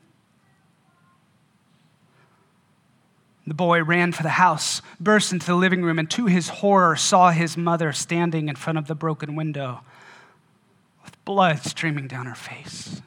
The 3.47 3.55
boy 3.55 3.83
ran 3.83 4.13
for 4.13 4.23
the 4.23 4.29
house, 4.31 4.83
burst 5.01 5.33
into 5.33 5.47
the 5.47 5.55
living 5.55 5.83
room, 5.83 5.99
and 5.99 6.11
to 6.11 6.27
his 6.27 6.49
horror 6.49 6.97
saw 6.97 7.31
his 7.31 7.57
mother 7.57 7.93
standing 7.93 8.49
in 8.49 8.57
front 8.57 8.79
of 8.79 8.89
the 8.89 8.95
broken 8.95 9.35
window 9.37 9.81
with 11.03 11.25
blood 11.25 11.63
streaming 11.63 12.09
down 12.09 12.27
her 12.27 12.35
face. 12.35 13.01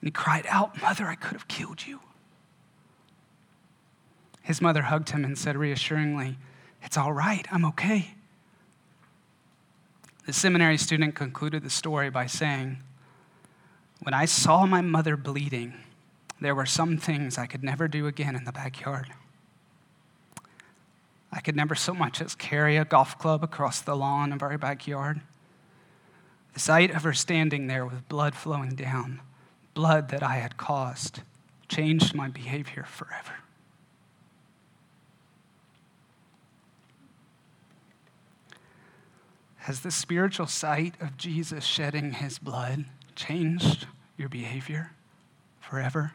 And 0.00 0.08
he 0.08 0.10
cried 0.10 0.46
out, 0.48 0.80
Mother, 0.80 1.06
I 1.06 1.14
could 1.14 1.32
have 1.32 1.48
killed 1.48 1.86
you. 1.86 2.00
His 4.42 4.60
mother 4.60 4.82
hugged 4.82 5.10
him 5.10 5.24
and 5.24 5.36
said 5.36 5.56
reassuringly, 5.56 6.38
It's 6.82 6.96
all 6.96 7.12
right, 7.12 7.46
I'm 7.50 7.64
okay. 7.66 8.14
The 10.26 10.32
seminary 10.32 10.78
student 10.78 11.14
concluded 11.14 11.62
the 11.62 11.70
story 11.70 12.10
by 12.10 12.26
saying, 12.26 12.78
When 14.00 14.14
I 14.14 14.26
saw 14.26 14.66
my 14.66 14.80
mother 14.80 15.16
bleeding, 15.16 15.74
there 16.40 16.54
were 16.54 16.66
some 16.66 16.98
things 16.98 17.36
I 17.36 17.46
could 17.46 17.64
never 17.64 17.88
do 17.88 18.06
again 18.06 18.36
in 18.36 18.44
the 18.44 18.52
backyard. 18.52 19.12
I 21.32 21.40
could 21.40 21.56
never 21.56 21.74
so 21.74 21.92
much 21.92 22.20
as 22.20 22.34
carry 22.34 22.76
a 22.76 22.84
golf 22.84 23.18
club 23.18 23.42
across 23.42 23.80
the 23.80 23.96
lawn 23.96 24.32
of 24.32 24.42
our 24.42 24.56
backyard. 24.56 25.20
The 26.54 26.60
sight 26.60 26.90
of 26.90 27.02
her 27.02 27.12
standing 27.12 27.66
there 27.66 27.84
with 27.84 28.08
blood 28.08 28.34
flowing 28.34 28.74
down, 28.74 29.20
blood 29.78 30.08
that 30.08 30.24
I 30.24 30.36
had 30.36 30.56
caused, 30.56 31.20
changed 31.68 32.12
my 32.12 32.26
behavior 32.28 32.84
forever. 32.84 33.36
Has 39.58 39.80
the 39.80 39.92
spiritual 39.92 40.48
sight 40.48 40.94
of 41.00 41.16
Jesus 41.16 41.62
shedding 41.62 42.14
his 42.14 42.40
blood 42.40 42.86
changed 43.14 43.86
your 44.16 44.28
behavior 44.28 44.90
forever? 45.60 46.12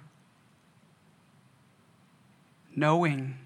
knowing 2.76 3.38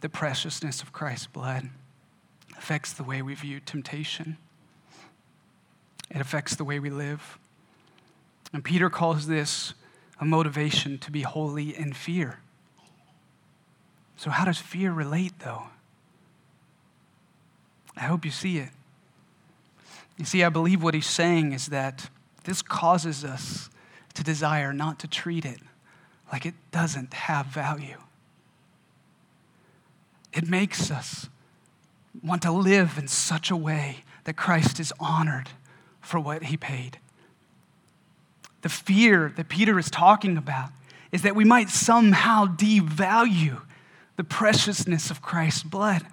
the 0.00 0.08
preciousness 0.08 0.82
of 0.82 0.92
Christ's 0.92 1.26
blood 1.26 1.70
affects 2.56 2.92
the 2.92 3.02
way 3.02 3.22
we 3.22 3.34
view 3.34 3.60
temptation. 3.60 4.36
It 6.10 6.20
affects 6.20 6.54
the 6.54 6.64
way 6.64 6.78
we 6.78 6.90
live. 6.90 7.38
And 8.52 8.62
Peter 8.62 8.90
calls 8.90 9.26
this 9.26 9.74
a 10.20 10.24
motivation 10.24 10.98
to 10.98 11.10
be 11.10 11.22
holy 11.22 11.76
in 11.76 11.92
fear. 11.92 12.40
So, 14.16 14.30
how 14.30 14.44
does 14.44 14.58
fear 14.58 14.92
relate, 14.92 15.32
though? 15.40 15.64
I 17.96 18.02
hope 18.02 18.24
you 18.24 18.30
see 18.30 18.58
it. 18.58 18.70
You 20.16 20.24
see, 20.24 20.44
I 20.44 20.48
believe 20.48 20.82
what 20.82 20.94
he's 20.94 21.06
saying 21.06 21.52
is 21.52 21.66
that 21.66 22.08
this 22.44 22.62
causes 22.62 23.24
us 23.24 23.70
to 24.14 24.22
desire 24.22 24.72
not 24.72 24.98
to 25.00 25.08
treat 25.08 25.44
it 25.44 25.60
like 26.32 26.46
it 26.46 26.54
doesn't 26.70 27.12
have 27.14 27.46
value. 27.46 27.98
It 30.32 30.48
makes 30.48 30.90
us 30.90 31.28
want 32.22 32.42
to 32.42 32.52
live 32.52 32.98
in 32.98 33.08
such 33.08 33.50
a 33.50 33.56
way 33.56 34.04
that 34.24 34.36
Christ 34.36 34.80
is 34.80 34.92
honored 34.98 35.50
for 36.00 36.20
what 36.20 36.44
he 36.44 36.56
paid. 36.56 36.98
The 38.62 38.68
fear 38.68 39.32
that 39.36 39.48
Peter 39.48 39.78
is 39.78 39.90
talking 39.90 40.36
about 40.36 40.70
is 41.10 41.22
that 41.22 41.36
we 41.36 41.44
might 41.44 41.68
somehow 41.68 42.46
devalue 42.46 43.60
the 44.16 44.24
preciousness 44.24 45.10
of 45.10 45.20
Christ's 45.20 45.62
blood, 45.62 46.06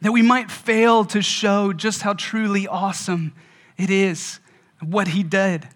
that 0.00 0.12
we 0.12 0.22
might 0.22 0.50
fail 0.50 1.04
to 1.06 1.20
show 1.20 1.72
just 1.72 2.02
how 2.02 2.12
truly 2.14 2.66
awesome 2.66 3.32
it 3.76 3.90
is 3.90 4.40
what 4.80 5.08
he 5.08 5.22
did. 5.22 5.68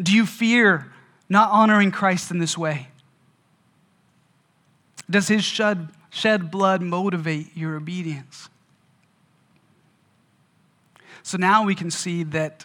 Do 0.00 0.12
you 0.12 0.24
fear 0.24 0.92
not 1.28 1.50
honoring 1.50 1.90
Christ 1.90 2.30
in 2.30 2.38
this 2.38 2.56
way? 2.56 2.88
Does 5.08 5.28
his 5.28 5.44
shed 5.44 5.88
shed 6.10 6.50
blood 6.50 6.82
motivate 6.82 7.56
your 7.56 7.76
obedience? 7.76 8.48
So 11.22 11.36
now 11.36 11.64
we 11.64 11.74
can 11.74 11.90
see 11.90 12.22
that 12.24 12.64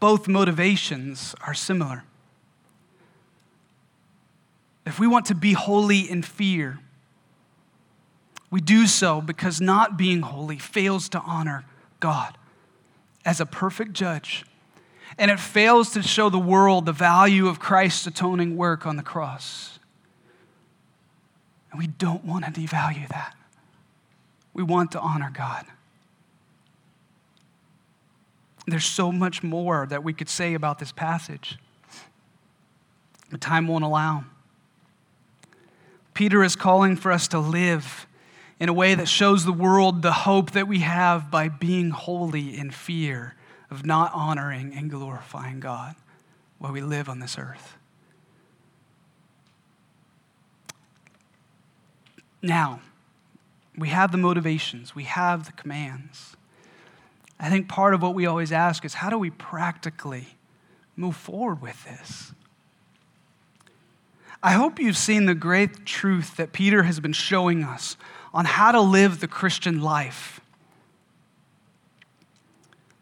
both 0.00 0.26
motivations 0.26 1.34
are 1.46 1.54
similar. 1.54 2.04
If 4.86 4.98
we 4.98 5.06
want 5.06 5.26
to 5.26 5.34
be 5.34 5.52
holy 5.52 6.10
in 6.10 6.22
fear, 6.22 6.80
we 8.50 8.60
do 8.60 8.86
so 8.86 9.20
because 9.20 9.60
not 9.60 9.96
being 9.96 10.22
holy 10.22 10.58
fails 10.58 11.08
to 11.10 11.20
honor 11.20 11.64
God 12.00 12.36
as 13.24 13.40
a 13.40 13.46
perfect 13.46 13.92
judge. 13.92 14.44
And 15.18 15.30
it 15.30 15.38
fails 15.38 15.90
to 15.92 16.02
show 16.02 16.30
the 16.30 16.38
world 16.38 16.86
the 16.86 16.92
value 16.92 17.46
of 17.46 17.60
Christ's 17.60 18.06
atoning 18.06 18.56
work 18.56 18.86
on 18.86 18.96
the 18.96 19.02
cross. 19.02 19.78
And 21.70 21.78
we 21.78 21.86
don't 21.86 22.24
want 22.24 22.44
to 22.46 22.50
devalue 22.50 23.06
that. 23.08 23.36
We 24.54 24.62
want 24.62 24.92
to 24.92 25.00
honor 25.00 25.30
God. 25.32 25.66
There's 28.70 28.84
so 28.84 29.10
much 29.10 29.42
more 29.42 29.86
that 29.90 30.04
we 30.04 30.12
could 30.12 30.28
say 30.28 30.54
about 30.54 30.78
this 30.78 30.92
passage, 30.92 31.58
but 33.30 33.40
time 33.40 33.66
won't 33.66 33.84
allow. 33.84 34.24
Peter 36.14 36.44
is 36.44 36.56
calling 36.56 36.96
for 36.96 37.10
us 37.10 37.28
to 37.28 37.38
live 37.38 38.06
in 38.60 38.68
a 38.68 38.72
way 38.72 38.94
that 38.94 39.08
shows 39.08 39.44
the 39.44 39.52
world 39.52 40.02
the 40.02 40.12
hope 40.12 40.52
that 40.52 40.68
we 40.68 40.80
have 40.80 41.30
by 41.30 41.48
being 41.48 41.90
holy 41.90 42.56
in 42.56 42.70
fear 42.70 43.34
of 43.70 43.86
not 43.86 44.12
honoring 44.14 44.74
and 44.74 44.90
glorifying 44.90 45.60
God 45.60 45.96
while 46.58 46.72
we 46.72 46.80
live 46.80 47.08
on 47.08 47.20
this 47.20 47.38
earth. 47.38 47.76
Now, 52.42 52.80
we 53.76 53.88
have 53.88 54.12
the 54.12 54.18
motivations, 54.18 54.94
we 54.94 55.04
have 55.04 55.46
the 55.46 55.52
commands. 55.52 56.36
I 57.40 57.48
think 57.48 57.68
part 57.68 57.94
of 57.94 58.02
what 58.02 58.14
we 58.14 58.26
always 58.26 58.52
ask 58.52 58.84
is 58.84 58.94
how 58.94 59.08
do 59.08 59.18
we 59.18 59.30
practically 59.30 60.28
move 60.94 61.16
forward 61.16 61.62
with 61.62 61.82
this? 61.84 62.32
I 64.42 64.52
hope 64.52 64.78
you've 64.78 64.96
seen 64.96 65.24
the 65.24 65.34
great 65.34 65.86
truth 65.86 66.36
that 66.36 66.52
Peter 66.52 66.82
has 66.82 67.00
been 67.00 67.14
showing 67.14 67.64
us 67.64 67.96
on 68.32 68.44
how 68.44 68.72
to 68.72 68.80
live 68.80 69.20
the 69.20 69.28
Christian 69.28 69.80
life. 69.80 70.40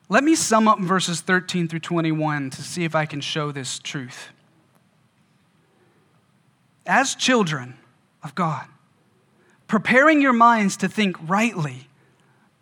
Let 0.09 0.24
me 0.24 0.37
sum 0.37 0.68
up 0.68 0.81
verses 0.81 1.20
13 1.20 1.68
through 1.68 1.81
21 1.81 2.51
to 2.51 2.62
see 2.62 2.85
if 2.85 2.94
I 2.94 3.07
can 3.07 3.20
show 3.20 3.53
this 3.53 3.79
truth. 3.79 4.29
As 6.87 7.14
children 7.14 7.77
of 8.22 8.35
God, 8.35 8.66
preparing 9.66 10.22
your 10.22 10.33
minds 10.33 10.77
to 10.79 10.88
think 10.88 11.16
rightly. 11.29 11.88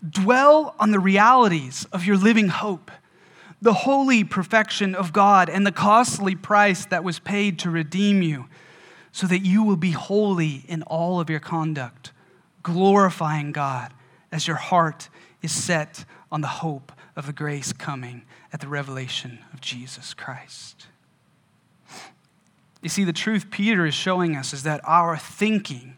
Dwell 0.09 0.75
on 0.79 0.91
the 0.91 0.99
realities 0.99 1.87
of 1.93 2.05
your 2.05 2.17
living 2.17 2.49
hope, 2.49 2.91
the 3.63 3.73
holy 3.73 4.25
perfection 4.25 4.95
of 4.95 5.13
God, 5.13 5.49
and 5.49 5.67
the 5.67 5.73
costly 5.73 6.35
price 6.35 6.85
that 6.87 7.05
was 7.05 7.19
paid 7.19 7.59
to 7.61 7.71
redeem 7.71 8.23
you, 8.23 8.47
so 9.13 9.27
that 9.27 9.41
you 9.41 9.63
will 9.63 9.77
be 9.77 9.93
holy 9.93 10.65
in 10.69 10.83
all 10.83 11.21
of 11.21 11.31
your 11.31 11.41
conduct, 11.41 12.13
glorifying 12.63 13.53
God 13.53 13.93
as 14.31 14.47
your 14.47 14.57
heart 14.57 15.09
is 15.43 15.53
set 15.53 16.05
on 16.31 16.43
the 16.43 16.47
hope 16.47 16.93
of 17.15 17.27
the 17.27 17.33
grace 17.33 17.73
coming 17.73 18.23
at 18.53 18.61
the 18.61 18.69
revelation 18.69 19.39
of 19.53 19.61
Jesus 19.61 20.13
Christ. 20.13 20.89
You 22.83 22.91
see, 22.91 23.05
the 23.05 23.13
truth 23.13 23.51
Peter 23.51 23.87
is 23.87 23.95
showing 23.95 24.37
us 24.37 24.53
is 24.53 24.63
that 24.65 24.81
our 24.85 25.17
thinking 25.17 25.97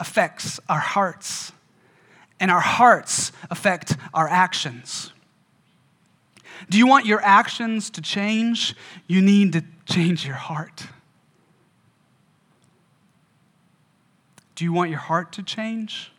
affects 0.00 0.58
our 0.68 0.80
hearts. 0.80 1.52
And 2.40 2.50
our 2.50 2.60
hearts 2.60 3.32
affect 3.50 3.96
our 4.14 4.28
actions. 4.28 5.12
Do 6.68 6.78
you 6.78 6.86
want 6.86 7.06
your 7.06 7.20
actions 7.22 7.90
to 7.90 8.02
change? 8.02 8.74
You 9.06 9.22
need 9.22 9.52
to 9.52 9.64
change 9.86 10.26
your 10.26 10.36
heart. 10.36 10.86
Do 14.54 14.64
you 14.64 14.72
want 14.72 14.90
your 14.90 14.98
heart 14.98 15.32
to 15.32 15.42
change? 15.42 16.10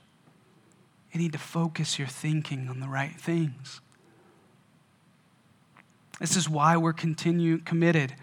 You 1.12 1.20
need 1.20 1.34
to 1.34 1.40
focus 1.40 2.00
your 2.00 2.08
thinking 2.08 2.70
on 2.70 2.80
the 2.80 2.88
right 2.88 3.16
things. 3.20 3.82
This 6.20 6.36
is 6.36 6.50
why 6.50 6.78
we're 6.78 6.94
continue, 6.94 7.60
committed 7.60 8.14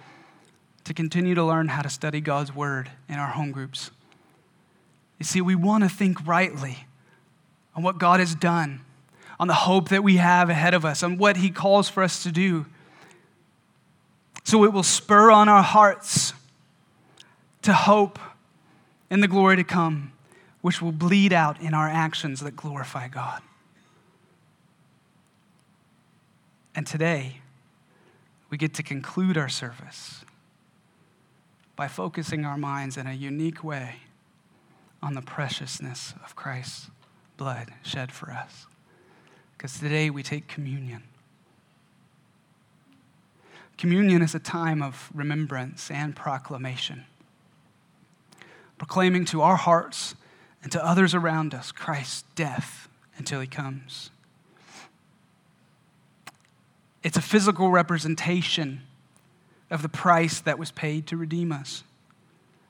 to 0.84 0.94
continue 0.94 1.34
to 1.34 1.44
learn 1.44 1.68
how 1.68 1.82
to 1.82 1.88
study 1.88 2.20
God's 2.20 2.54
word 2.54 2.90
in 3.08 3.16
our 3.16 3.28
home 3.28 3.50
groups. 3.50 3.90
You 5.18 5.24
see, 5.24 5.40
we 5.40 5.54
want 5.54 5.82
to 5.82 5.90
think 5.90 6.26
rightly 6.26 6.86
on 7.76 7.82
what 7.82 7.98
God 7.98 8.20
has 8.20 8.34
done, 8.34 8.80
on 9.38 9.48
the 9.48 9.54
hope 9.54 9.90
that 9.90 10.02
we 10.02 10.16
have 10.16 10.48
ahead 10.48 10.72
of 10.72 10.84
us, 10.84 11.02
on 11.02 11.18
what 11.18 11.36
He 11.36 11.50
calls 11.50 11.88
for 11.88 12.02
us 12.02 12.22
to 12.22 12.32
do. 12.32 12.64
So 14.44 14.64
it 14.64 14.72
will 14.72 14.82
spur 14.82 15.30
on 15.30 15.48
our 15.48 15.62
hearts 15.62 16.32
to 17.62 17.74
hope 17.74 18.18
in 19.10 19.20
the 19.20 19.28
glory 19.28 19.56
to 19.56 19.64
come, 19.64 20.12
which 20.62 20.80
will 20.80 20.92
bleed 20.92 21.32
out 21.32 21.60
in 21.60 21.74
our 21.74 21.88
actions 21.88 22.40
that 22.40 22.56
glorify 22.56 23.08
God. 23.08 23.42
And 26.74 26.86
today, 26.86 27.40
we 28.50 28.56
get 28.56 28.74
to 28.74 28.82
conclude 28.82 29.36
our 29.36 29.48
service 29.48 30.24
by 31.74 31.88
focusing 31.88 32.44
our 32.44 32.56
minds 32.56 32.96
in 32.96 33.06
a 33.06 33.12
unique 33.12 33.62
way 33.62 33.96
on 35.02 35.14
the 35.14 35.22
preciousness 35.22 36.14
of 36.24 36.34
Christ's 36.36 36.90
blood 37.36 37.72
shed 37.82 38.12
for 38.12 38.30
us. 38.30 38.66
Because 39.56 39.78
today 39.78 40.10
we 40.10 40.22
take 40.22 40.48
communion. 40.48 41.02
Communion 43.78 44.22
is 44.22 44.34
a 44.34 44.38
time 44.38 44.82
of 44.82 45.10
remembrance 45.14 45.90
and 45.90 46.16
proclamation, 46.16 47.04
proclaiming 48.78 49.24
to 49.26 49.42
our 49.42 49.56
hearts 49.56 50.14
and 50.62 50.72
to 50.72 50.84
others 50.84 51.14
around 51.14 51.54
us 51.54 51.72
Christ's 51.72 52.24
death 52.34 52.88
until 53.18 53.40
he 53.40 53.46
comes. 53.46 54.10
It's 57.02 57.16
a 57.16 57.22
physical 57.22 57.70
representation 57.70 58.80
of 59.70 59.82
the 59.82 59.88
price 59.88 60.40
that 60.40 60.58
was 60.58 60.70
paid 60.70 61.06
to 61.08 61.16
redeem 61.16 61.52
us. 61.52 61.84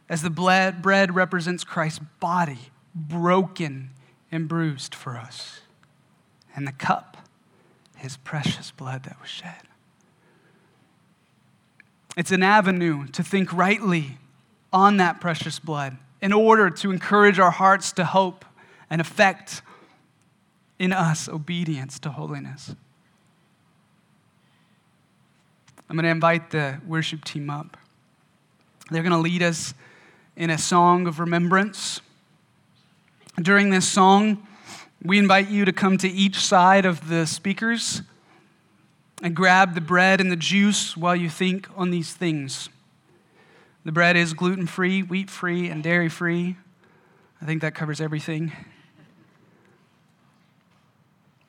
As 0.08 0.22
the 0.22 0.30
bread 0.30 1.14
represents 1.14 1.64
Christ's 1.64 2.00
body 2.20 2.58
broken 2.94 3.90
and 4.30 4.48
bruised 4.48 4.94
for 4.94 5.16
us, 5.16 5.60
and 6.54 6.66
the 6.66 6.72
cup, 6.72 7.16
his 7.96 8.16
precious 8.16 8.70
blood 8.70 9.04
that 9.04 9.20
was 9.20 9.30
shed. 9.30 9.62
It's 12.16 12.30
an 12.30 12.42
avenue 12.42 13.06
to 13.08 13.22
think 13.22 13.52
rightly 13.52 14.18
on 14.72 14.96
that 14.96 15.20
precious 15.20 15.58
blood 15.58 15.98
in 16.22 16.32
order 16.32 16.70
to 16.70 16.90
encourage 16.90 17.38
our 17.38 17.50
hearts 17.50 17.92
to 17.92 18.04
hope 18.04 18.44
and 18.88 19.00
effect 19.00 19.62
in 20.78 20.92
us 20.92 21.28
obedience 21.28 21.98
to 22.00 22.10
holiness. 22.10 22.74
I'm 25.88 25.96
going 25.96 26.04
to 26.04 26.10
invite 26.10 26.50
the 26.50 26.80
worship 26.86 27.24
team 27.24 27.48
up. 27.48 27.76
They're 28.90 29.02
going 29.02 29.12
to 29.12 29.18
lead 29.18 29.42
us 29.42 29.74
in 30.36 30.50
a 30.50 30.58
song 30.58 31.06
of 31.06 31.20
remembrance. 31.20 32.00
During 33.40 33.68
this 33.68 33.86
song, 33.86 34.46
we 35.02 35.18
invite 35.18 35.48
you 35.50 35.66
to 35.66 35.72
come 35.72 35.98
to 35.98 36.08
each 36.08 36.36
side 36.36 36.86
of 36.86 37.08
the 37.08 37.26
speakers 37.26 38.00
and 39.22 39.36
grab 39.36 39.74
the 39.74 39.80
bread 39.82 40.22
and 40.22 40.32
the 40.32 40.36
juice 40.36 40.96
while 40.96 41.14
you 41.14 41.28
think 41.28 41.68
on 41.76 41.90
these 41.90 42.14
things. 42.14 42.70
The 43.84 43.92
bread 43.92 44.16
is 44.16 44.32
gluten 44.32 44.66
free, 44.66 45.02
wheat 45.02 45.28
free, 45.28 45.68
and 45.68 45.82
dairy 45.82 46.08
free. 46.08 46.56
I 47.40 47.44
think 47.44 47.60
that 47.60 47.74
covers 47.74 48.00
everything. 48.00 48.52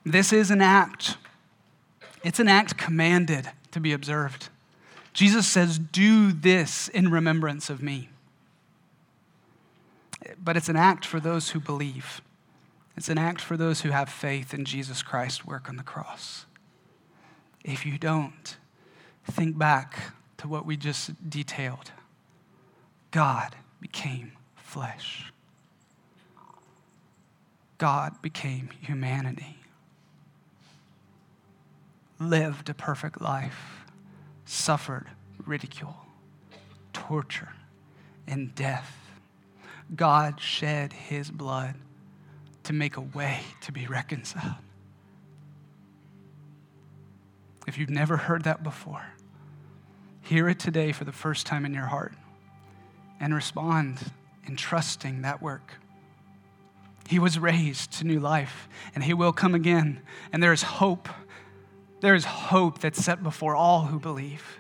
This 0.06 0.34
is 0.34 0.52
an 0.52 0.62
act. 0.62 1.16
It's 2.22 2.40
an 2.40 2.50
act 2.50 2.78
commanded 2.78 3.50
to 3.72 3.80
be 3.80 3.94
observed. 3.94 4.50
Jesus 5.14 5.48
says, 5.48 5.80
Do 5.80 6.34
this 6.34 6.90
in 6.90 7.10
remembrance 7.12 7.70
of 7.70 7.82
me 7.82 8.10
but 10.42 10.58
it's 10.58 10.70
an 10.70 10.76
act 10.76 11.06
for 11.06 11.20
those 11.20 11.50
who 11.50 11.60
believe. 11.60 12.22
It's 12.96 13.10
an 13.10 13.18
act 13.18 13.42
for 13.42 13.58
those 13.58 13.82
who 13.82 13.92
have 13.92 14.10
faith 14.10 14.54
in 14.54 14.66
Jesus 14.66 15.04
Christ's 15.04 15.46
work 15.46 15.70
on 15.70 15.76
the 15.76 15.84
cross. 15.84 16.46
If 17.64 17.86
you 17.86 17.98
don't, 17.98 18.58
think 19.26 19.58
back 19.58 20.14
to 20.38 20.48
what 20.48 20.66
we 20.66 20.78
just 20.78 21.30
detailed. 21.30 21.92
God 23.12 23.56
became 23.80 24.32
flesh. 24.56 25.32
God 27.78 28.22
became 28.22 28.70
humanity. 28.82 29.60
Lived 32.20 32.70
a 32.70 32.74
perfect 32.74 33.22
life, 33.22 33.86
suffered 34.46 35.06
ridicule, 35.46 35.98
torture, 36.94 37.54
and 38.26 38.56
death 38.56 39.07
God 39.96 40.40
shed 40.40 40.94
his 40.94 41.32
blood 41.32 41.76
to 42.64 42.74
make 42.74 42.98
a 42.98 43.02
way 43.02 43.40
to 43.62 43.72
be 43.72 43.88
reconciled. 43.88 44.56
If 47.66 47.78
you've 47.78 47.90
never 47.90 48.18
heard 48.18 48.44
that 48.44 48.64
before, 48.64 49.06
hear 50.22 50.50
it 50.50 50.60
today 50.60 50.92
for 50.92 51.06
the 51.06 51.12
first 51.12 51.46
time 51.46 51.66
in 51.66 51.74
your 51.74 51.86
heart 51.86 52.14
and 53.20 53.34
respond 53.34 54.00
in 54.46 54.56
trusting 54.56 55.22
that 55.22 55.42
work. 55.42 55.74
He 57.08 57.20
was 57.20 57.40
raised 57.40 57.94
to 57.94 58.04
new 58.06 58.20
life 58.20 58.68
and 58.94 59.04
he 59.04 59.14
will 59.14 59.32
come 59.32 59.56
again. 59.56 60.02
And 60.32 60.44
there 60.44 60.54
is 60.54 60.64
hope. 60.64 61.08
There 62.02 62.16
is 62.16 62.26
hope 62.26 62.80
that's 62.80 63.04
set 63.04 63.24
before 63.24 63.56
all 63.56 63.86
who 63.86 64.00
believe. 64.00 64.60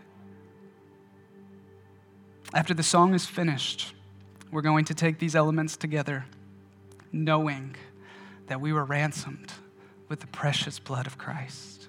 After 2.54 2.74
the 2.74 2.84
song 2.84 3.14
is 3.14 3.26
finished, 3.26 3.94
we're 4.52 4.62
going 4.62 4.86
to 4.86 4.94
take 4.94 5.20
these 5.20 5.36
elements 5.36 5.78
together, 5.78 6.26
knowing 7.12 7.76
that 8.48 8.62
we 8.62 8.72
were 8.72 8.86
ransomed 8.86 9.54
with 10.08 10.22
the 10.22 10.28
precious 10.28 10.80
blood 10.80 11.06
of 11.06 11.18
Christ. 11.18 11.88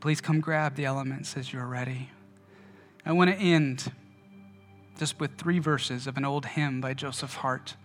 Please 0.00 0.20
come 0.20 0.40
grab 0.40 0.76
the 0.76 0.84
elements 0.84 1.36
as 1.36 1.52
you're 1.52 1.66
ready. 1.66 2.10
I 3.04 3.12
want 3.12 3.30
to 3.30 3.36
end 3.36 3.92
just 4.98 5.18
with 5.18 5.36
three 5.38 5.58
verses 5.58 6.06
of 6.06 6.16
an 6.16 6.24
old 6.24 6.44
hymn 6.44 6.80
by 6.80 6.92
Joseph 6.94 7.36
Hart 7.36 7.76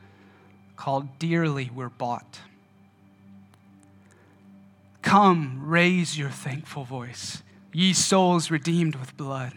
called 0.76 1.18
Dearly 1.18 1.72
We're 1.74 1.89
Bought. 1.89 2.39
Come, 5.02 5.62
raise 5.63 6.18
your 6.18 6.30
thankful 6.30 6.84
voice, 6.84 7.44
ye 7.72 7.94
souls 7.94 8.52
redeemed 8.52 8.96
with 8.96 9.15
blood. 9.15 9.54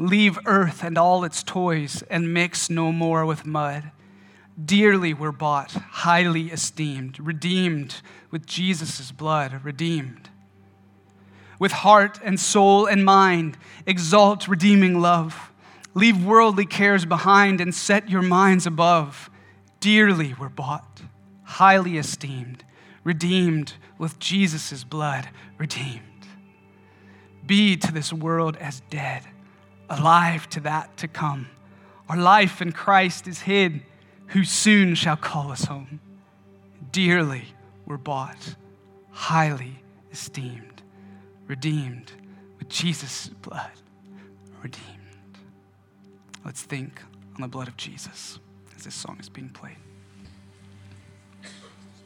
Leave 0.00 0.38
earth 0.46 0.82
and 0.82 0.96
all 0.96 1.24
its 1.24 1.42
toys 1.42 2.02
and 2.08 2.32
mix 2.32 2.70
no 2.70 2.90
more 2.90 3.26
with 3.26 3.44
mud. 3.44 3.90
Dearly 4.64 5.12
we're 5.12 5.30
bought, 5.30 5.72
highly 5.72 6.46
esteemed, 6.46 7.20
redeemed 7.20 7.96
with 8.30 8.46
Jesus' 8.46 9.12
blood, 9.12 9.62
redeemed. 9.62 10.30
With 11.58 11.72
heart 11.72 12.18
and 12.24 12.40
soul 12.40 12.86
and 12.86 13.04
mind, 13.04 13.58
exalt 13.86 14.48
redeeming 14.48 15.02
love. 15.02 15.52
Leave 15.92 16.24
worldly 16.24 16.64
cares 16.64 17.04
behind 17.04 17.60
and 17.60 17.74
set 17.74 18.08
your 18.08 18.22
minds 18.22 18.66
above. 18.66 19.28
Dearly 19.80 20.34
we're 20.40 20.48
bought, 20.48 21.02
highly 21.42 21.98
esteemed, 21.98 22.64
redeemed 23.04 23.74
with 23.98 24.18
Jesus' 24.18 24.82
blood, 24.82 25.28
redeemed. 25.58 26.00
Be 27.44 27.76
to 27.76 27.92
this 27.92 28.14
world 28.14 28.56
as 28.56 28.80
dead 28.88 29.26
alive 29.90 30.48
to 30.50 30.60
that 30.60 30.96
to 30.98 31.08
come. 31.08 31.48
Our 32.08 32.16
life 32.16 32.62
in 32.62 32.72
Christ 32.72 33.28
is 33.28 33.40
hid, 33.40 33.82
who 34.28 34.44
soon 34.44 34.94
shall 34.94 35.16
call 35.16 35.50
us 35.50 35.64
home. 35.64 36.00
Dearly 36.92 37.44
we're 37.84 37.96
bought, 37.96 38.54
highly 39.10 39.82
esteemed, 40.12 40.82
redeemed 41.46 42.12
with 42.58 42.68
Jesus' 42.68 43.28
blood, 43.42 43.70
redeemed. 44.62 44.86
Let's 46.44 46.62
think 46.62 47.02
on 47.34 47.42
the 47.42 47.48
blood 47.48 47.68
of 47.68 47.76
Jesus 47.76 48.38
as 48.76 48.84
this 48.84 48.94
song 48.94 49.18
is 49.20 49.28
being 49.28 49.50
played. 49.50 49.76